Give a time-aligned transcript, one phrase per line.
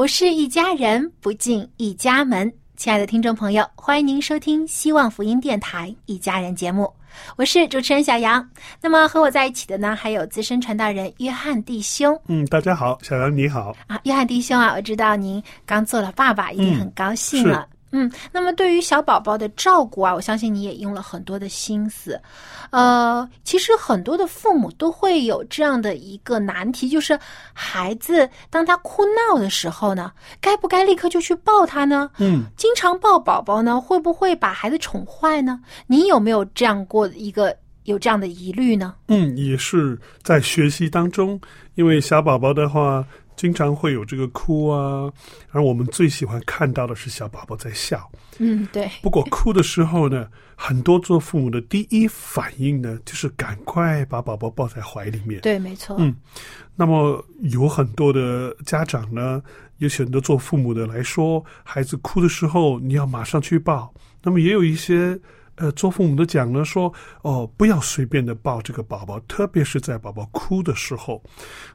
[0.00, 2.50] 不是一家人，不进一家门。
[2.74, 6.90] 亲爱的听众朋友，欢迎您收听希望福音电台《一家人》节目，
[7.36, 8.48] 我是主持人小杨。
[8.80, 13.76] 那么和我在一起的呢，还有资深传道人约翰弟兄嗯，大家好，小杨你好。
[13.88, 14.00] 啊。
[14.04, 17.68] 约翰弟兄啊，我知道您刚做了爸爸，一定很高兴了。
[17.70, 17.76] 嗯，
[18.32, 22.20] 那么对于小宝宝的照顾啊，我相信你也用了很多的心思。
[22.70, 27.18] 呃，其实很多的父母都会有这样的一个难题，就是
[27.52, 32.10] 孩子当他哭闹的时候呢，该不该立刻就去抱他呢？
[32.18, 35.60] 嗯，经常抱宝宝呢，会不会把孩子宠坏呢？
[35.86, 38.94] 你有没有这样过一个有这样的疑虑呢？
[39.08, 41.40] 嗯，也是在学习当中，
[41.74, 43.04] 因为小宝宝的话，
[43.36, 45.10] 经常会有这个哭啊，
[45.50, 48.10] 而我们最喜欢看到的是小宝宝在笑。
[48.38, 55.40] 嗯，对，不过哭的时候呢，很多做父母的第一反应呢，就是赶快把宝宝抱在怀里面。
[55.40, 55.96] 对，没错。
[55.98, 56.14] 嗯，
[56.76, 59.42] 那么有很多的家长呢，
[59.78, 63.92] 有选择做父母的来说，孩子哭的时候，你要马上去抱。
[64.22, 65.18] 那么也有一些
[65.60, 71.22] 呃做父母的讲呢，说哦，不要随便的抱这个宝宝，特别是在宝宝哭的时候。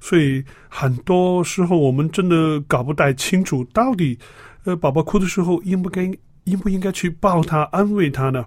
[0.02, 4.18] 所以很多时候我们真的搞不太清楚，到底
[4.64, 6.12] 呃宝宝哭的时候应不该
[6.46, 8.44] 应不应该去抱他、安慰他呢？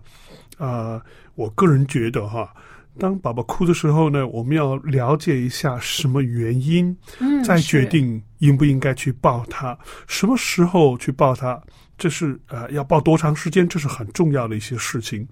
[0.58, 1.00] 啊、
[1.36, 2.52] 我个人觉得哈。
[2.98, 9.78] 当宝宝哭的时候呢，我们要了解一下什么原因，嗯，再决定应不应该去抱他，
[10.08, 11.62] 什么时候去抱他，
[11.98, 15.28] 这是呃要抱多长时间，这是很重要的一些事情。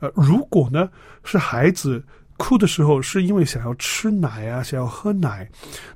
[0.00, 0.88] 呃，如果呢
[1.22, 2.02] 是孩子
[2.36, 5.48] 哭的时候是因为想要吃奶啊，想要喝奶，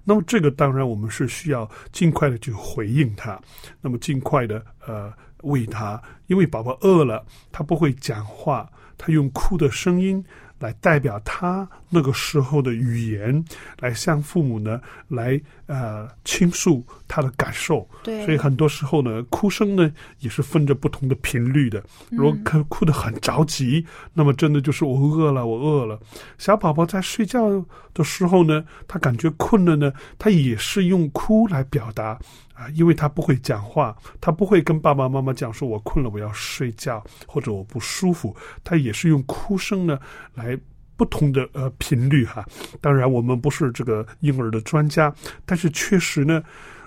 [0.05, 3.41] 那么这个当然我们是需要尽快的去回应他，
[3.81, 5.13] 那么尽快的呃
[5.43, 10.25] 喂他，因为宝宝饿了，他不会讲话，他用哭的声音。
[10.63, 13.45] 来代表他那个时候的语言，
[13.81, 17.87] 来向父母呢来呃倾诉他的感受。
[18.05, 21.83] 对，所以很多时候呢，哭声呢也是分着不同的频率的。
[22.11, 23.85] 如果哭哭得很着急，
[24.15, 25.99] 那么真的就是我饿了，我饿了。
[26.39, 32.17] 小宝宝在睡觉的时候呢，他感觉困了呢，他也是用哭来表达
[32.55, 39.99] 啊，因为他不会讲话，他不会跟爸爸妈妈讲说我困了，我要睡觉，或者我不舒服，他也是用哭声呢
[40.35, 40.59] 来。
[40.95, 42.47] 不同的呃频率哈，
[42.81, 45.13] 当然我们不是这个婴儿的专家，
[45.45, 46.41] 但是确实呢，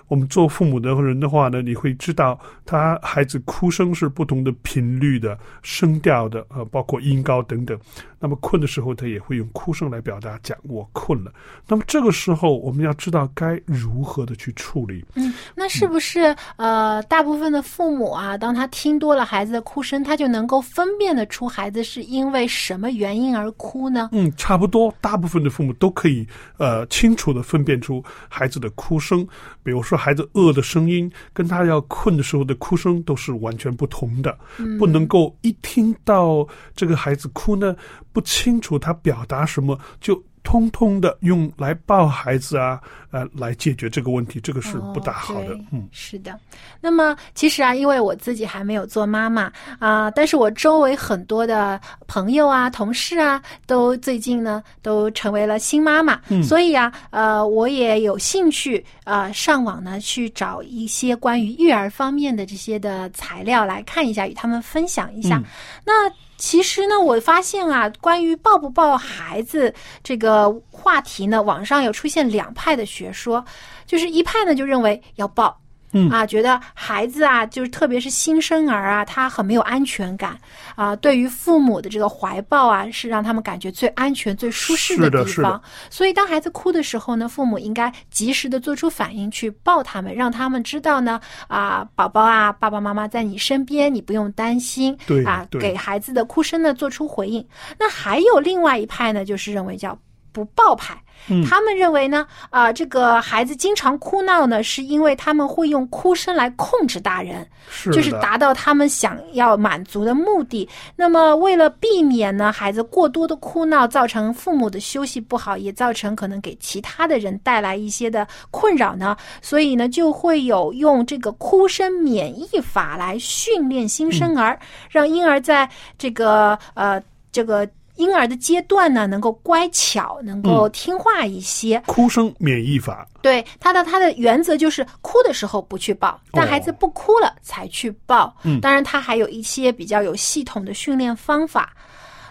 [0.06, 7.78] 我们做父母的人的话呢，你会知道他孩子哭声是不同的频率的、声调的，呃，包括音高等等。
[8.18, 11.32] 那么困的时候，他也会用哭声来表达，讲我困了。
[11.66, 15.04] 那么这个时候，我们要知道该如何的去处理。
[15.14, 24.08] 嗯，那是不是呃，大部分的父母啊，当他听多了孩子的哭声，他就能够分辨得出孩子是因为什么原因而哭呢？
[24.12, 26.26] 嗯，差不多，大部分的父母都可以
[26.56, 29.26] 呃清楚的分辨出孩子的哭声。
[29.62, 37.74] 比如说，孩子饿的声音跟他要困的时候的哭声都是完全不同的，嗯不能够一听到这个孩子哭呢，
[38.16, 40.22] 不清楚他表达什么就。
[40.48, 42.80] 通通的用来抱孩子啊，
[43.10, 45.52] 呃，来解决这个问题，这个是不大好的。
[45.52, 46.38] 哦嗯，是的。
[46.80, 65.38] 那么其实啊，因为我自己还没有做妈妈啊、但是我周围很多的朋友啊、同事啊，都最近呢都成为了新妈妈，嗯所以啊，呃，我也有兴趣呃上网呢去找一些关于育儿方面的这些的材料来看一下，与他们分享一下。
[65.38, 65.44] 嗯
[65.84, 73.44] 那其实呢，我发现啊，关于抱不抱孩子这个话题呢，网上有出现两派的学说，
[73.86, 75.60] 就是一派呢就认为要抱。
[75.92, 80.38] 嗯啊，觉得孩子啊，就是特别是新生儿啊，他很没有安全感
[80.74, 80.94] 啊。
[80.96, 85.62] 对于父母的这个怀抱啊，是让他们感觉最安全、最舒适的地方是的。
[85.90, 94.96] 所以，当孩子哭的时候呢，父母应该及时的做出反应，去抱他们，让他们知道呢，啊，宝宝啊，爸爸妈妈在你身边，你不用担心。
[95.06, 97.46] 对啊，对给孩子的哭声呢做出回应。
[97.78, 99.96] 那还有另外一派呢，就是认为叫
[100.36, 100.94] 不抱派。
[101.28, 110.68] 嗯他们认为呢，啊、这个孩子经常哭闹呢，是因为他们会用哭声来控制大人，是就是达到他们想要满足的目的。
[110.94, 124.56] 那么，为了避免呢孩子过多的哭闹，造成父母的休息不好，也造成可能给其他的人带来一些的困扰呢，所以呢，就会有用这个哭声免疫法来训练新生儿，
[124.90, 125.68] 让婴儿在
[125.98, 127.66] 这个呃这个。
[127.96, 131.82] 婴儿的阶段呢，能够乖巧，能够听话一些。
[131.86, 133.06] 哭声免疫法。
[133.20, 138.34] 对它的它的原则就是哭的时候不去抱，但孩子不哭了才去抱。
[138.44, 141.72] 嗯当然它还有一些比较有系统的训练方法。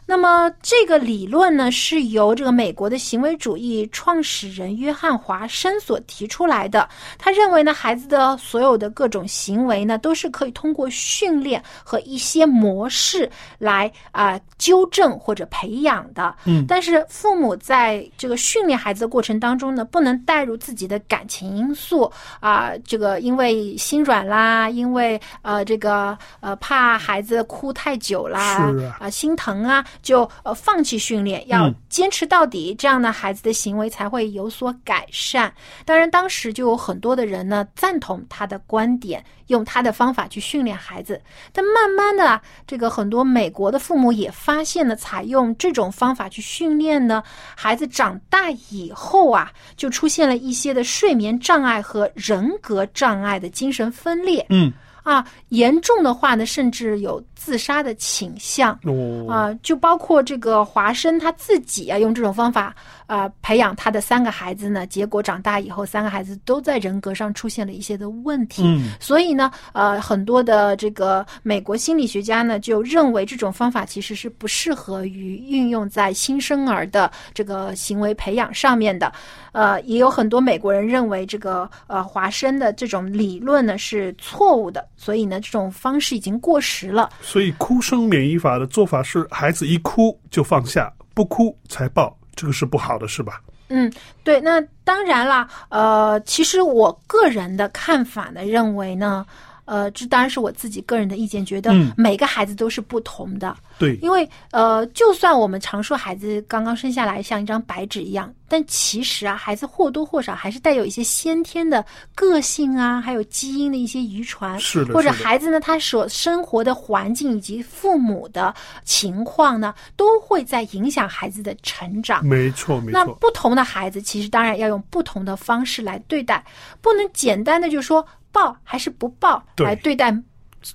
[0.05, 6.87] 那么这个理论呢，是由这个美国的行为主义创始人约翰华生所提出来的。
[7.17, 16.35] 他认为呢，孩子的所有的各种行为呢，都是可以通过训练和一些模式来啊、纠正或者培养的。
[16.45, 35.53] 嗯但是父母在这个训练孩子的过程当中呢，不能带入自己的感情因素啊、这个因为心软啦，因为呃这个呃怕孩子哭太久啦，是啊心疼啊，就呃放弃训练，要嗯坚持到底，这样呢孩子的行为才会有所改善。
[35.85, 41.21] 当然，当时就有很多的人呢赞同他的观点，用他的方法去训练孩子。
[41.51, 47.23] 但慢慢的啊，这个很多美国的父母也发现了，采用这种方法去训练呢，
[47.55, 54.45] 孩子长大以后啊，就出现了一些的睡眠障碍和人格障碍的精神分裂。
[54.49, 54.71] 嗯，
[55.05, 58.73] 啊，严重的话呢，甚至有自杀的倾向。
[58.83, 62.75] 哦，啊，就包括这个华生他自己啊，用这种方法
[63.05, 68.63] 啊培养他的三个孩子呢，结果长大以后，三个孩子都在人格上出现了一些的问题。
[68.65, 79.13] 嗯所以呢，呃，很多的这个美国心理学家呢，就认为这种方法其实是不适合于运用在新生儿的这个行为培养上面的。
[79.51, 87.09] 呃，也有很多美国人认为这个呃华生的这种理论呢是错误的，所以呢，这种方式已经过时了。
[87.21, 93.41] 所以哭声免疫法的做法是，孩子一哭就放下，不哭才抱，这个是不好的，是吧？
[93.69, 93.91] 嗯，
[94.23, 99.25] 对，那当然啦，呃，其实我个人的看法呢，认为呢，
[99.65, 101.91] 呃，这当然是我自己个人的意见，觉得嗯。
[101.97, 111.83] 每个孩子都是不同的，对，因为呃，就算我们常说孩子刚刚生下来像一张白纸一样，但其实啊，孩子或多或少还是带有一些先天的
[112.13, 118.53] 个性啊，还有基因的一些遗传，是的或者孩子呢，他所生活的环境以及父母的
[118.83, 122.23] 情况呢，都会在影响孩子的成长。
[122.25, 123.03] 没错没错。
[123.03, 126.43] 那，不同的孩子，其实当然要用不同的方式来对待，
[126.81, 130.13] 不能简单的就说抱还是不抱来对待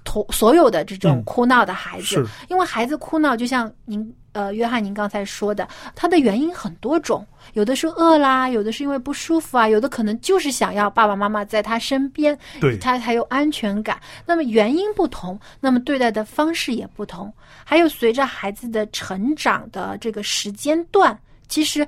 [0.04, 1.24] 同所有的这种嗯。
[1.24, 2.26] 哭闹的孩子，是。
[2.48, 12.78] 因为孩子哭闹，就像您呃约翰您刚才说的，他的原因很多种，有的是饿啦，有的是因为不舒服啊，有的可能就是想要爸爸妈妈在他身边，对。
[12.78, 14.00] 他才有安全感。
[14.24, 17.32] 那么原因不同，那么对待的方式也不同，
[17.64, 21.86] 还有随着孩子的成长的这个时间段，其实。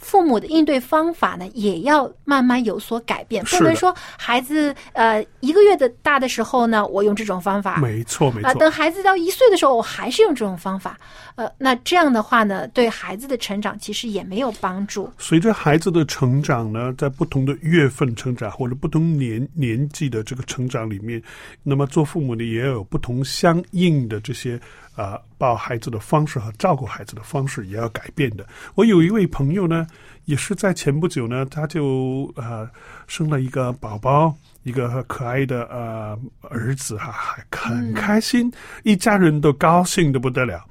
[0.00, 10.98] 父母的应对方法呢，也要慢慢有所改变，不能说孩子呃一个月的大的时候呢，我用这种方法，没错没啊，错等，孩子到一岁的时候，我还是用这种方法，
[11.34, 15.10] 呃，那这样的话呢，对孩子的成长其实也没有帮助。
[15.18, 21.22] 随着孩子的成长呢，在不同的月份成长或者不同年年纪的这个成长里面，
[21.62, 24.58] 那么做父母的也有不同相应的这些
[24.94, 28.46] 啊、呃抱孩子的方式和照顾孩子的方式也要改变的。
[28.74, 29.86] 我有一位朋友呢，
[30.26, 32.68] 也是在前不久呢，他就呃
[33.06, 34.34] 生了一个宝宝。
[34.62, 40.62] 一个可爱的呃儿子哈、还很开心，一家人都高兴的不得了。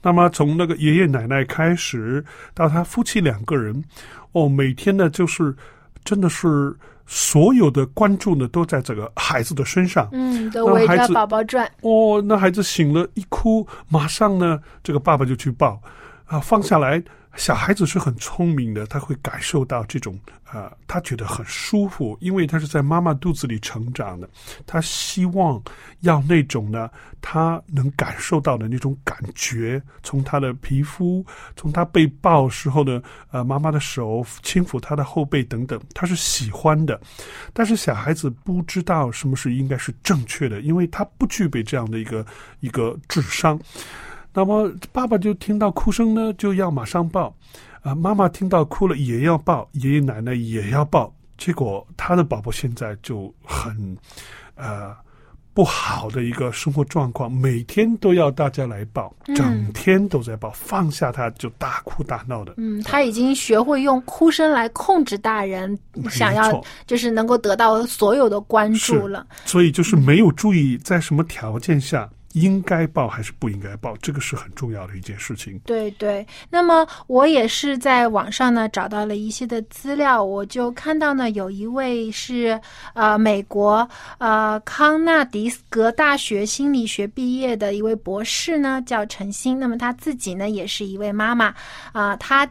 [0.00, 2.24] 那么从那个爷爷奶奶开始，
[2.54, 3.82] 到他夫妻两个人，
[4.30, 5.52] 哦，每天呢就是
[6.04, 6.72] 真的是
[7.06, 10.08] 所有的关注呢都在这个孩子的身上。
[10.12, 11.70] 嗯，都围着宝宝转。
[11.82, 15.80] 哦，那孩子醒了，一哭，马上呢，这个爸爸就去抱，
[16.26, 17.02] 啊，放下来。
[17.34, 20.18] 小孩子是很聪明的，他会感受到这种、
[20.52, 24.28] 呃他觉得很舒服，因为他是在妈妈肚子里成长的，
[24.66, 25.60] 他希望
[26.00, 26.90] 要那种呢，
[27.22, 31.24] 他能感受到的那种感觉，从他的皮肤，
[31.56, 37.00] 从他被抱时候的呃妈妈的手轻抚他的后背等等，他是喜欢的。
[37.54, 42.26] 但是小孩子不知道什么是应该是正确的，因为他不具备这样的一个
[42.60, 43.58] 一个智商。
[44.34, 47.34] 那么爸爸就听到哭声呢，就要马上抱，
[47.82, 51.12] 啊、妈妈听到哭了也要抱，爷爷奶奶也要抱。
[51.36, 53.96] 结果他的宝宝现在就很，
[54.54, 54.94] 呃，
[55.52, 62.54] 不好的一个生活状况，每天都要大家来抱，嗯整天都在抱，放下他就大哭大闹的。
[62.58, 65.76] 嗯，他已经学会用哭声来控制大人，
[66.08, 69.26] 想要就是能够得到所有的关注了。
[69.44, 75.58] 所以就是没有注意在什么条件下应该报还是不应该报，这个是很重要的一件事情。
[75.64, 82.60] 对对，那么我也是在网上呢找到了一些的资料，我就看到呢有一位是
[82.94, 89.58] 呃美国呃康纳迪斯格大学心理学毕业的一位博士呢，叫陈欣。
[89.58, 91.54] 那么他自己呢也是一位妈妈
[91.92, 92.48] 啊、他。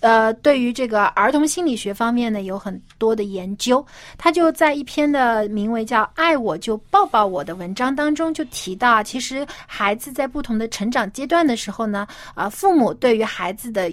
[0.00, 3.84] 呃，对于这个儿童心理学方面呢，有很多的研究。
[4.18, 13.92] 他就在一篇的名为叫“爱我就抱抱我”的文章当中就提到，其实孩子在不同的成长阶段的时候呢，啊、父母对于孩子的。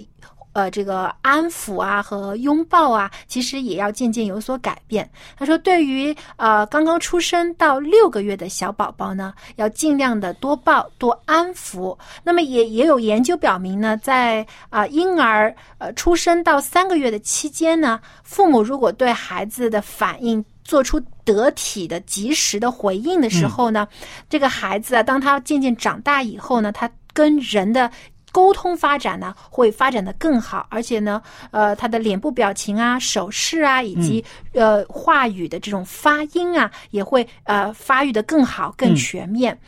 [0.58, 5.08] 呃，这个安抚啊和拥抱啊，其实也要渐渐有所改变。
[5.36, 11.96] 他说，对于呃刚刚出生到六个月的小宝宝呢，要尽量的多抱多安抚。
[12.24, 23.86] 那么也也有研究表明呢，在啊、婴儿呃出生到三个月的期间呢，父母如果对孩子的反应做出得体的、及时的回应的时候呢，
[24.28, 27.88] 这个孩子啊，当他渐渐长大以后呢，他跟人的
[28.30, 39.58] 沟通发展呢，会发展的更好，而且呢，呃，他的脸部表情啊、手势啊，以及、呃话语的这种发音啊，也会呃发育的更好、更全面。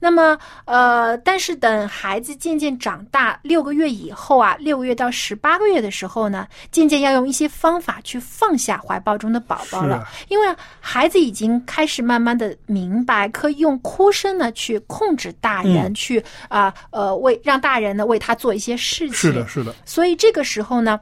[0.00, 10.46] 那么，呃，但是等孩子渐渐长大，六个月以后啊，六个月到十八个月的时候呢，渐渐要用一些方法去放下怀抱中的宝宝了，啊因为
[10.80, 19.14] 孩子已经开始慢慢的明白，可以用哭声呢去控制大人，嗯去啊呃为让大人呢为他做一些事情。
[19.14, 21.00] 是的，是的，所以这个时候呢，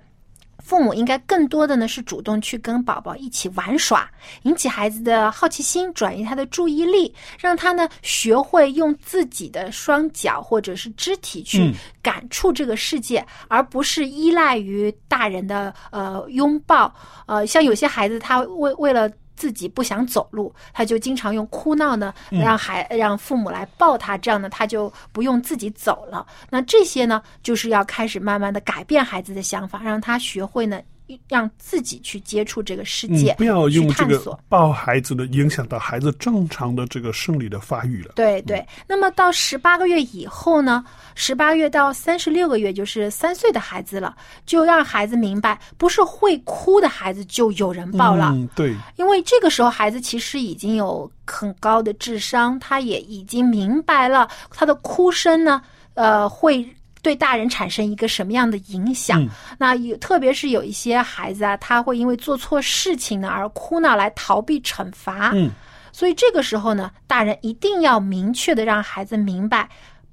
[0.66, 4.10] 父母应该更多的呢是主动去跟宝宝一起玩耍，
[4.42, 16.92] 引起孩子的好奇心，转移他的注意力，让他呢学会用自己的双脚或者是肢体去嗯感触这个世界，而不是依赖于大人的呃拥抱。
[17.26, 26.26] 呃，像有些孩子他为为了自己不想走路，他就经常用哭闹呢，让孩让父母来抱他，这样呢，他就不用自己走了。
[26.50, 30.80] 那这些呢，就是要开始慢慢的改变孩子的想法，让他学会呢，
[31.28, 34.38] 让自己去接触这个世界，嗯，不要用这个。
[34.48, 38.12] 抱孩子的影响到孩子正常的这个生理的发育了。
[38.16, 40.84] 对对，那么到十八个月以后呢，
[41.14, 55.62] 十八月到三十六个月，就是三岁的孩子了，就让孩子明白，不是会哭的孩子就有人抱了，嗯，对，因为这个时候孩子其实已经有很高的智商，他也已经明白了他的哭声呢，
[55.94, 56.66] 呃，会
[57.06, 59.22] 对大人产生一个什么样的影响。
[59.22, 65.30] 嗯那有特别是有一些孩子啊，他会因为做错事情呢而哭闹来逃避惩罚。
[65.32, 65.48] 嗯，
[65.92, 69.68] 所以这个时候呢，大人一定要明确的让孩子明白，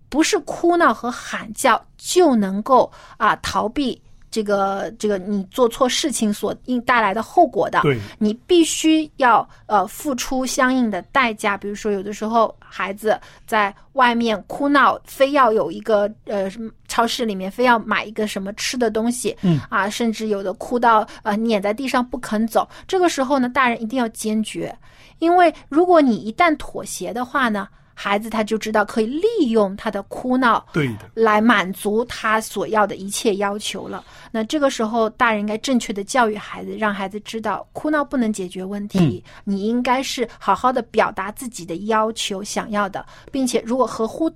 [0.08, 4.00] 不是哭闹和喊叫就能够啊逃避
[4.34, 7.80] 这个这个你做错事情所应带来的后果的。
[7.84, 19.60] 对，你必须要呃付出相应的代价，比如说有的时候孩子在外面哭闹，非要有一个呃什么超市里面非要买一个什么吃的东西，嗯。
[19.70, 24.76] 啊，甚至有的哭到呃碾在地上不肯走，这个时候呢，大人一定要坚决，
[25.20, 34.04] 因为如果你一旦妥协的话呢，孩子他就知道可以利用他的哭闹对的，来满足他所要的一切要求了。
[34.32, 44.32] 那这个时候，大人应该正确的教育孩子，让孩子知道哭闹不能解决问题，你应该是好好的表达自己的要求、想要的，并且如果合乎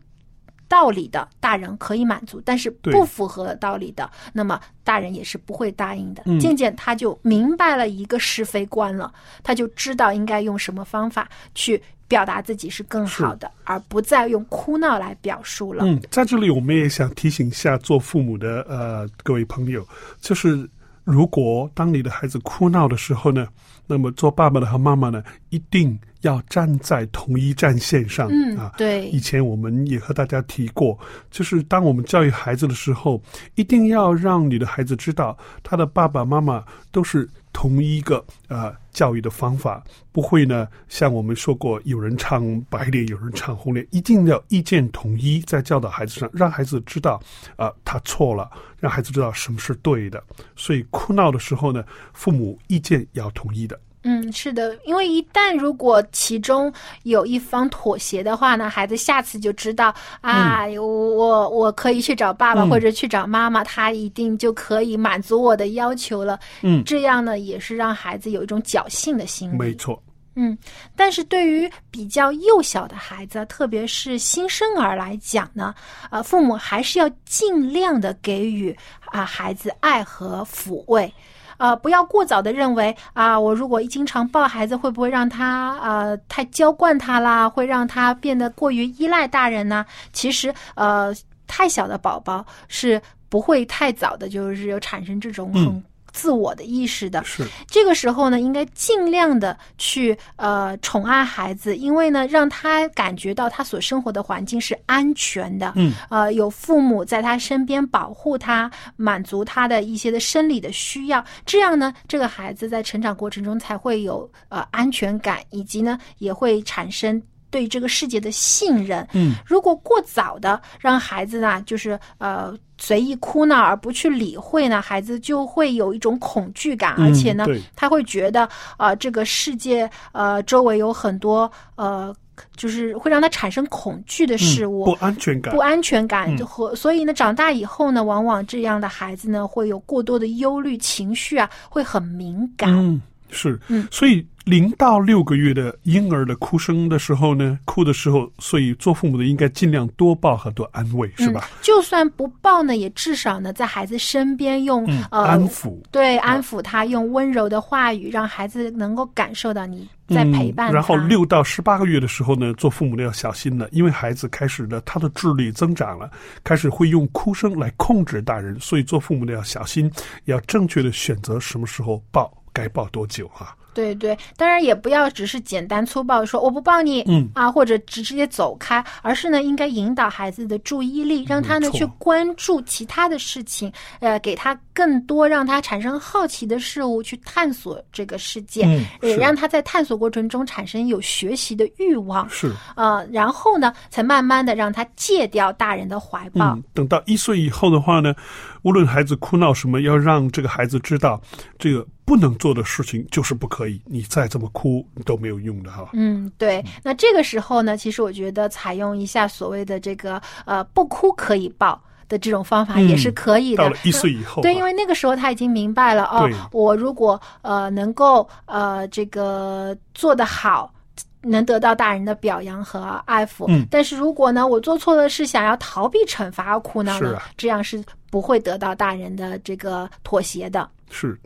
[0.68, 6.24] 道理的，大人可以满足；但是不符合道理的，那么大人也是不会答应的。
[6.26, 6.38] 嗯。
[6.40, 15.84] 渐渐他就明白了一个是非观了，他就知道应该用什么方法去表达自己是更好的，而不再用哭闹来表述了。
[15.86, 19.86] 嗯，在这里我们也想提醒一下做父母的呃各位朋友，
[20.22, 20.68] 就是
[21.04, 23.48] 如果当你的孩子哭闹的时候呢，
[23.86, 28.28] 那么做爸爸的和妈妈呢，一定要站在同一战线上。
[28.30, 30.98] 嗯啊，对以前我们也和大家提过，
[31.30, 33.22] 就是当我们教育孩子的时候，
[33.56, 47.20] 一定要让你的孩子知道，他的爸爸妈妈都是同一个呃教育的方法，不会呢像我们说过，有人唱白脸，有人唱红脸，一定要意见统一，在教导孩子上，让孩子知道
[47.56, 48.48] 啊、他错了，
[48.80, 50.24] 让孩子知道什么是对的。
[50.56, 51.84] 所以哭闹的时候呢，
[52.14, 53.80] 父母意见要统一的。
[54.04, 56.72] 嗯，是的，因为一旦如果其中
[57.04, 66.40] 有一方妥协的话呢，孩子下次就知道啊，我我我可以去找爸爸、嗯或者去找妈妈，他一定就可以满足我的要求了。
[66.62, 69.58] 嗯这样呢，也是让孩子有一种侥幸的心理。
[69.58, 70.02] 没错，
[70.36, 70.58] 嗯，
[70.96, 75.76] 但是对于比较幼小的孩子，特别是新生儿来讲呢，
[76.12, 78.74] 呃，父母还是要尽量的给予
[79.08, 81.12] 啊、孩子爱和抚慰。
[81.58, 89.86] 呃，不要过早的认为啊、我如果经常抱孩子，会不会让他呃太娇惯他啦，会让他变得过于依赖大人呢？
[90.14, 91.14] 其实呃，
[91.48, 95.84] 太小的宝宝是不会太早的，就是有产生这种很
[96.18, 97.24] 自我的意识的。
[97.24, 117.22] 是这个时候呢，应该尽量的去呃宠爱孩子，因为呢，让他感觉到他所生活的环境是安全的，嗯，呃，有父母在他身边保护他，满足他的一些的生理的需要，这样呢，这个孩子在成长过程中才会有呃安全感，以及呢，也会产生。
[117.50, 132.14] 对这个世界的信任，嗯，如果过早的让孩子呢，就是呃随意哭闹而不去理会呢，孩子就会有一种恐惧感，嗯而且呢对，他会觉得呃这个世界呃周围有很多呃
[132.56, 135.54] 就是会让他产生恐惧的事物，不安全感。
[135.56, 135.60] 不。
[135.60, 136.46] 安全感嗯。
[136.46, 142.72] 和、所以呢，长大以后呢，往往这样的孩子呢，会有过多的忧虑情绪啊，会很敏感。
[142.72, 143.02] 嗯，
[143.32, 143.88] 是，嗯。
[143.90, 151.50] 所以零到六个月的婴儿的哭声的时候呢，哭的时候，所以做父母的应该尽量多抱和多安慰，是吧？
[151.52, 151.60] 嗯？
[151.62, 155.78] 就算不抱呢，也至少呢，在孩子身边用、嗯，呃安抚。
[155.92, 160.72] 对安抚他，用温柔的话语，让孩子能够感受到你在陪伴。
[160.72, 166.10] 然后六到十八个月的时候呢，做父母的要小心了，因为孩子开始呢，他的智力增长了，
[166.46, 169.92] 开始会用哭声来控制大人，所以做父母的要小心，
[170.24, 173.54] 要正确的选择什么时候抱，该抱多久啊。
[173.78, 177.30] 对对，当然也不要只是简单粗暴地说我不抱你，嗯。
[177.36, 196.56] 啊，或者直直接走开，而是呢，应该引导孩子的注意力，让他呢去关注其他的事情，呃，给他更多让他产生好奇的事物，去探索这个世界，嗯也让他在探索过程中产生有学习的欲望，是，呃，然后呢，才慢慢的让他戒掉大人的怀抱。
[196.56, 198.16] 嗯，等到一岁以后的话呢，
[198.64, 201.22] 无论孩子哭闹什么，要让这个孩子知道，
[201.60, 205.90] 这个不能做的事情就是不可以，你再这么哭都没有用的哈。
[205.92, 206.64] 嗯，对。
[206.82, 213.64] 那这个时候呢，其实我觉得采用一下所谓的这个呃不哭可以抱的这种方法也是可以的。
[213.64, 220.74] 到了一岁以后啊，对，因为那个时候他已经明白了哦，我如果呃能够呃这个做得好。
[221.20, 230.70] 能得到大人的表扬和爱抚，嗯但是如果呢，我做错了事，想要逃避惩罚而哭闹呢，是啊这样是不会得到大人的这个妥协的。
[230.90, 231.20] 是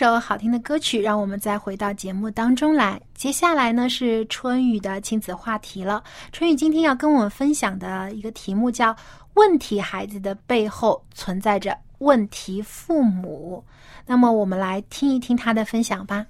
[0.00, 2.98] 首好听的歌曲，让我们再回到节目当中来。
[3.14, 6.02] 接下来呢是春雨的亲子话题了。
[6.32, 8.96] 春雨今天要跟我们分享的一个题目叫
[9.36, 13.62] “问题孩子的背后存在着问题父母”。
[14.08, 16.24] 那么我们来听一听他的分享吧。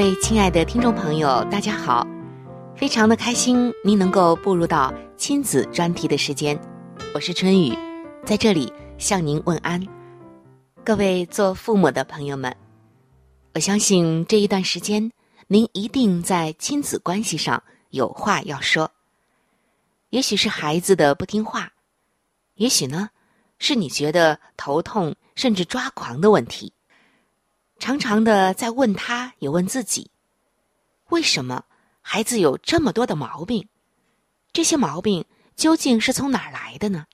[0.00, 2.06] 各位亲爱的听众朋友，大家好！
[2.74, 6.58] 非常的开心您能够步入到亲子专题的时间，
[7.12, 7.76] 我是春雨，
[8.24, 9.86] 在这里向您问安。
[10.82, 12.56] 各位做父母的朋友们，
[13.52, 15.12] 我相信这一段时间
[15.48, 18.90] 您一定在亲子关系上有话要说。
[20.08, 21.72] 也许是孩子的不听话，
[22.54, 23.10] 也许呢
[23.58, 26.72] 是你觉得头痛甚至抓狂的问题。
[27.80, 30.10] 常常的在问他，也问自己：
[31.08, 31.64] 为什么
[32.02, 33.66] 孩子有这么多的毛病？
[34.52, 35.24] 这些毛病
[35.56, 37.06] 究竟是从哪儿来的呢？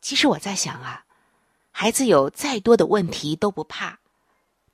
[0.00, 1.04] 其实我在想啊，
[1.70, 3.98] 孩子有再多的问题都不怕，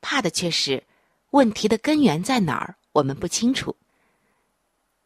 [0.01, 0.87] 怕的却是
[1.31, 3.75] 问题的根源在哪儿，我们不清楚。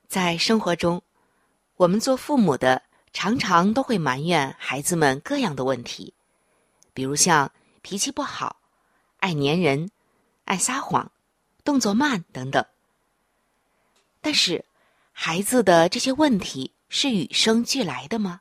[0.09, 1.03] 在生活中，
[1.77, 2.83] 我们做父母的
[3.15, 6.13] 常常都会埋怨孩子们各样的问题，
[6.93, 8.60] 比如像脾气不好。
[9.21, 9.91] 爱粘人，
[10.47, 11.13] 爱撒谎，
[11.63, 12.65] 动作慢等等。
[14.23, 14.65] 但是，
[15.13, 18.41] 孩子的这些问题是与生俱来的吗？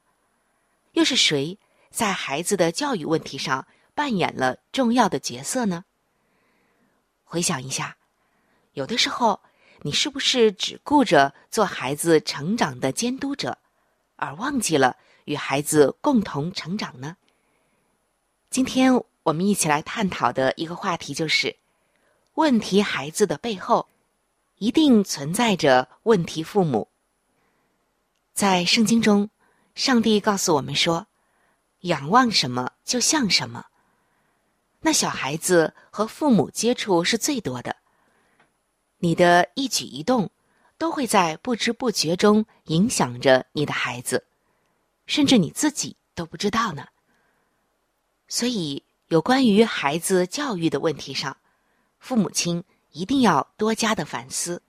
[0.93, 1.59] 又是谁
[1.91, 5.83] 在孩子的教育问题上扮演了重要的角色呢？
[7.25, 7.97] 回想一下，
[8.73, 9.41] 有的时候，
[9.81, 13.57] 你是不是只顾着做孩子成长的监督者，
[14.15, 17.17] 而忘记了与孩子共同成长呢？
[18.49, 19.03] 今天。
[19.29, 21.55] 我们一起来探讨的一个话题就是：
[22.33, 23.87] 问题孩子的背后，
[24.57, 26.87] 一定存在着问题父母。
[28.33, 29.29] 在圣经中，
[29.75, 31.05] 上帝告诉我们说
[31.81, 33.67] ：“仰望什么，就像什么。”
[34.81, 37.75] 那小孩子和父母接触是最多的，
[38.97, 40.31] 你的一举一动
[40.79, 44.25] 都会在不知不觉中影响着你的孩子，
[45.05, 46.87] 甚至你自己都不知道呢。
[48.27, 48.83] 所以。
[49.09, 51.35] 有关于孩子教育的问题上，
[51.97, 54.61] 父母亲一定要多加的反思。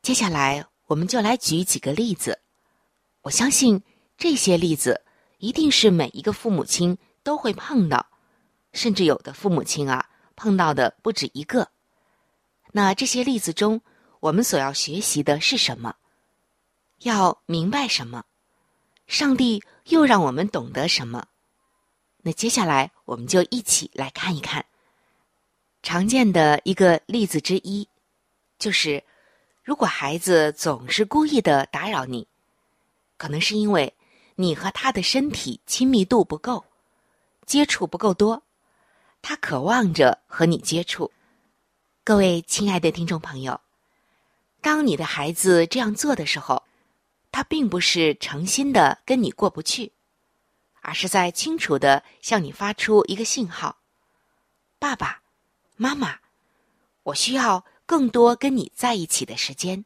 [0.00, 2.40] 接下来，我们就来举几个例子。
[3.20, 3.82] 我相信
[4.16, 5.02] 这些例子
[5.36, 8.06] 一定是每一个父母亲都会碰到，
[8.72, 11.68] 甚至有的父母亲啊碰到的不止一个。
[12.72, 13.82] 那这些例子中，
[14.20, 15.96] 我们所要学习的是什么？
[17.00, 18.24] 要明白什么？
[19.06, 21.27] 上帝又让我们懂得什么？
[22.22, 24.64] 那接下来，我们就一起来看一看
[25.82, 27.88] 常见的一个例子之一，
[28.58, 29.02] 就是
[29.62, 32.26] 如果孩子总是故意的打扰你，
[33.16, 33.94] 可能是因为
[34.34, 36.64] 你和他的身体亲密度不够，
[37.46, 38.42] 接触不够多，
[39.22, 41.10] 他渴望着和你接触。
[42.04, 43.60] 各位亲爱的听众朋友，
[44.60, 46.62] 当你的孩子这样做的时候，
[47.30, 49.92] 他并不是诚心的跟你过不去。
[50.88, 53.76] 而是在清楚的向你发出一个信号
[54.80, 55.20] ：“爸爸
[55.76, 56.20] 妈妈，
[57.02, 59.84] 我需要更多跟你在一起的时间。”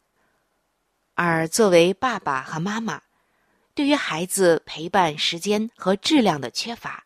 [1.14, 3.02] 而作为爸爸和妈妈，
[3.74, 7.04] 对于孩子陪伴时间和质量的缺乏，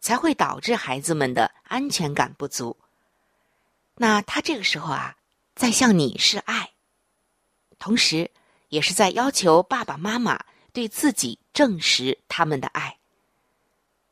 [0.00, 2.76] 才会导致孩子们的安全感不足。
[3.96, 5.16] 那他这个时候啊，
[5.56, 6.70] 在向你示爱，
[7.80, 8.30] 同时
[8.68, 13.00] 也是在要求爸爸妈妈对自己证实他们的爱。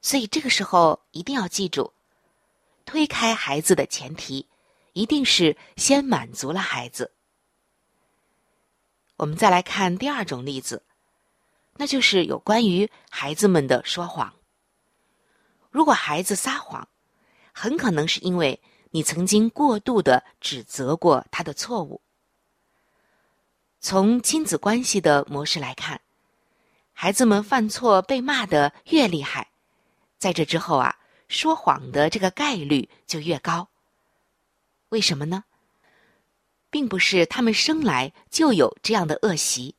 [0.03, 1.93] 所以这个时候一定要记住，
[2.85, 4.49] 推开孩子的前提，
[4.93, 7.13] 一定是先满足了孩子。
[9.17, 10.83] 我们再来看第二种例子，
[11.77, 14.35] 那就是有关于孩子们的说谎。
[15.71, 16.89] 如果孩子撒谎，
[17.53, 18.61] 很可能是因为
[18.91, 22.03] 你曾经过度的指责过他的错误。
[23.79, 26.01] 从亲子关系的模式来看，
[26.93, 29.52] 孩子们犯错被骂的越厉害。
[30.23, 33.69] 在这之后啊，说谎的这个概率就越高。
[34.91, 35.43] 为什么呢？
[36.71, 39.75] 并不是他们生来就有这样的恶习，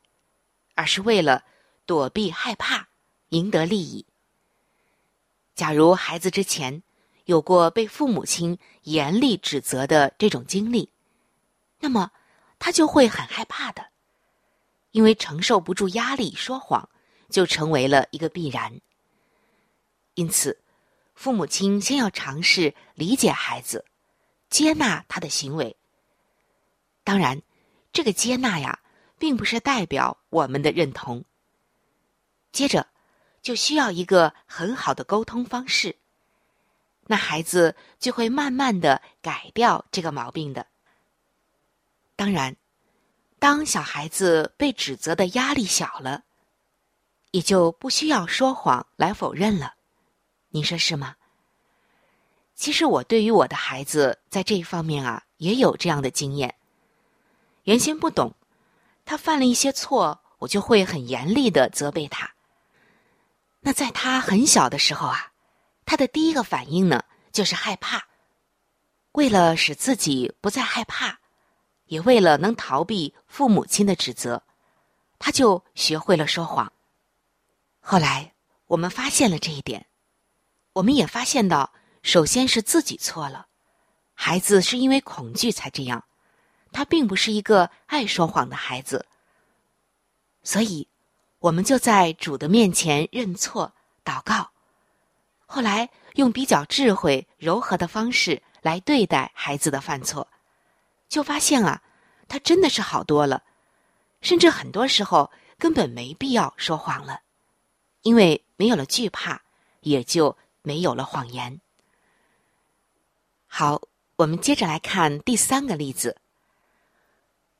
[0.75, 1.45] 而是为了
[1.85, 2.89] 躲避害怕、
[3.29, 4.05] 赢得利益。
[5.55, 6.83] 假如孩子之前
[7.23, 10.89] 有过被父母亲严厉指责的这种经历，
[11.79, 12.11] 那么
[12.59, 13.87] 他就会很害怕的，
[14.91, 16.89] 因为承受不住压力，说谎
[17.29, 18.81] 就成为了一个必然。
[20.15, 20.61] 因此，
[21.15, 23.85] 父母亲先要尝试理解孩子，
[24.49, 25.75] 接纳他的行为。
[27.03, 27.41] 当然，
[27.91, 28.79] 这个接纳呀，
[29.17, 31.25] 并不是代表我们的认同。
[32.51, 32.87] 接着，
[33.41, 35.97] 就需要一个很好的沟通方式，
[37.07, 40.67] 那孩子就会慢慢的改掉这个毛病的。
[42.15, 42.55] 当然，
[43.39, 46.23] 当小孩子被指责的压力小了，
[47.31, 49.73] 也就不需要说谎来否认了。
[50.55, 51.15] 你说是吗？
[52.53, 56.53] 其实我对于我的孩子在这一方面啊，也有这样的经验。
[57.63, 58.35] 原先不懂，
[59.03, 62.31] 他犯了一些错，我就会很严厉的责备他。
[63.61, 65.31] 那在他很小的时候啊，
[65.85, 68.05] 他的第一个反应呢，就是害怕。
[69.13, 71.17] 为了使自己不再害怕，
[71.85, 74.43] 也为了能逃避父母亲的指责，
[75.17, 76.71] 他就学会了说谎。
[77.79, 78.35] 后来
[78.67, 79.87] 我们发现了这一点。
[80.73, 83.45] 我们也发现到，首先是自己错了，
[84.15, 86.03] 孩子是因为恐惧才这样，
[86.71, 89.05] 他并不是一个爱说谎的孩子。
[90.41, 90.87] 所以，
[91.37, 94.49] 我们就在主的面前认错、祷告，
[95.45, 100.27] 后来用比较智慧、柔和的方式来对待孩子的犯错，
[101.07, 101.83] 就发现啊，
[102.27, 103.43] 他真的是好多了，
[104.21, 107.21] 甚至很多时候根本没必要说谎了，
[108.01, 109.43] 因为没有了惧怕，
[109.81, 110.35] 也就。
[110.63, 111.61] 没有了谎言。
[113.45, 113.83] 好，
[114.15, 116.17] 我们接着来看第三个例子。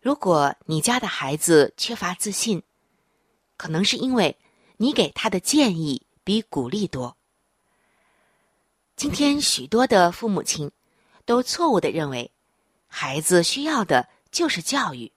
[0.02, 2.63] 如果你家的孩子缺乏自信，
[3.56, 4.38] 可能是因为
[4.78, 7.16] 你给他的建议比鼓励多。
[8.96, 10.72] 今天许多的父母亲
[11.26, 12.32] 都错误的认为，
[12.88, 15.12] 孩子需要的就是教育，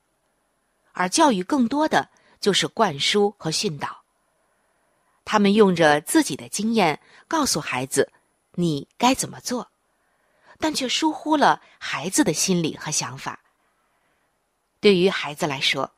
[0.92, 2.08] 而教育更多的
[2.40, 4.05] 就是灌输和训导。
[5.26, 8.12] 他们用着自己的经验告诉孩子
[8.54, 9.72] ：“你该怎么做”，
[10.58, 13.40] 但却疏忽了孩子的心理和想法。
[14.78, 15.92] 对于孩子来说，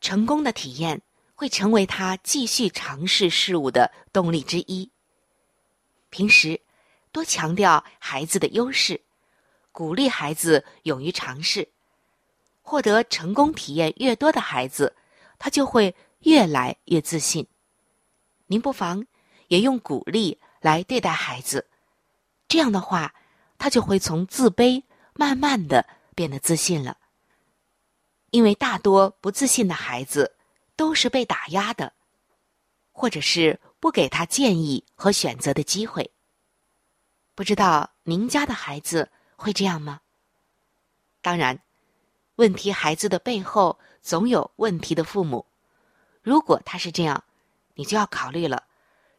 [0.00, 1.00] 成功的体验
[1.36, 4.90] 会成为他继续尝试事物的动力之一。
[6.10, 6.60] 平时
[7.12, 9.00] 多强调孩子的优势，
[9.70, 11.68] 鼓励孩子勇于尝试，
[12.62, 14.96] 获得成功体验越多的孩子，
[15.38, 17.46] 他就会越来越自信。
[18.50, 19.06] 您不妨
[19.48, 21.68] 也用鼓励来对待孩子，
[22.48, 23.14] 这样的话，
[23.58, 24.82] 他就会从自卑
[25.14, 26.96] 慢慢的变得自信了。
[28.30, 30.36] 因为大多不自信的孩子
[30.76, 31.92] 都是被打压的，
[32.90, 36.10] 或者是不给他建议和选择的机会。
[37.34, 40.00] 不知道您家的孩子会这样吗？
[41.20, 41.60] 当然，
[42.36, 45.44] 问题孩子的背后总有问题的父母。
[46.22, 47.24] 如果他是这样。
[47.78, 48.64] 你就要考虑了，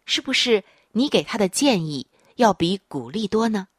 [0.04, 3.69] 是不是你给他的建议要比鼓励多呢？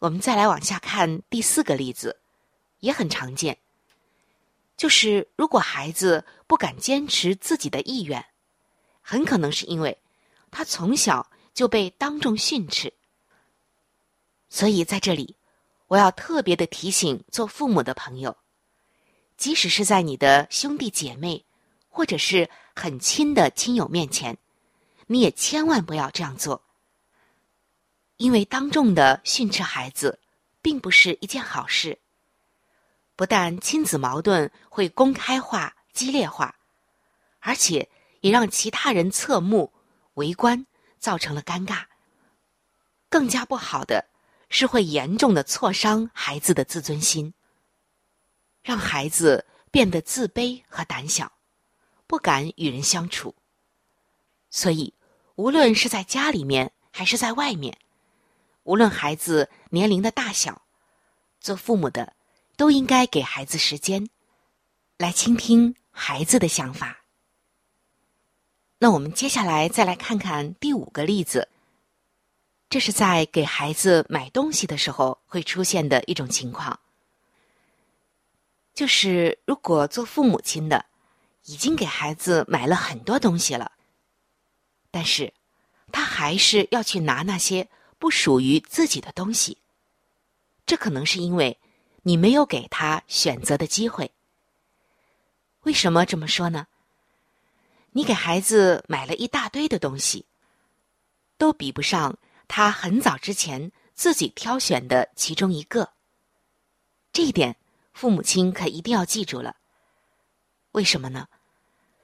[0.00, 2.18] 我们再来往下看第四个例子，
[2.80, 3.58] 也很常见，
[4.76, 8.26] 就是如果孩子不敢坚持自己的意愿，
[9.00, 9.96] 很可能是因为
[10.50, 12.92] 他从小就被当众训斥。
[14.48, 15.36] 所以在这里，
[15.86, 18.36] 我要特别的提醒做父母的朋友，
[19.36, 21.44] 即使是在你的兄弟姐妹。
[21.94, 24.38] 或者是很亲的亲友面前，
[25.06, 26.62] 你也千万不要这样做。
[28.16, 30.20] 因为当众的训斥孩子，
[30.60, 31.98] 并不是一件好事。
[33.16, 36.54] 不但亲子矛盾会公开化、激烈化，
[37.40, 37.88] 而且
[38.20, 39.72] 也让其他人侧目、
[40.14, 40.66] 围观，
[40.98, 41.84] 造成了尴尬。
[43.08, 44.08] 更加不好的
[44.48, 47.34] 是，会严重的挫伤孩子的自尊心，
[48.62, 51.32] 让孩子变得自卑和胆小。
[52.12, 53.34] 不敢与人相处，
[54.50, 54.92] 所以
[55.34, 57.78] 无论是在家里面还是在外面，
[58.64, 60.60] 无论孩子年龄的大小，
[61.40, 62.12] 做父母的
[62.54, 64.10] 都应该给孩子时间，
[64.98, 66.98] 来倾听孩子的想法。
[68.76, 71.48] 那我们接下来再来看看第五个例子，
[72.68, 76.78] 这是在给孩子买东西的时候会出现的一种情况，
[78.74, 80.91] 就是如果做父母亲的。
[81.44, 83.72] 已经给孩子买了很多东西了，
[84.90, 85.34] 但是，
[85.90, 89.58] 他还是要去拿那些不属于自己的东西。
[90.64, 91.58] 这可能是因为
[92.02, 94.12] 你没有给他选择的机会。
[95.62, 96.66] 为什么这么说呢？
[97.90, 100.24] 你给孩子买了一大堆的东西，
[101.36, 105.92] 都比不上他很早之前自己挑选的其中一个。
[107.12, 107.56] 这一点，
[107.92, 109.56] 父母亲可一定要记住了。
[110.70, 111.28] 为什么呢？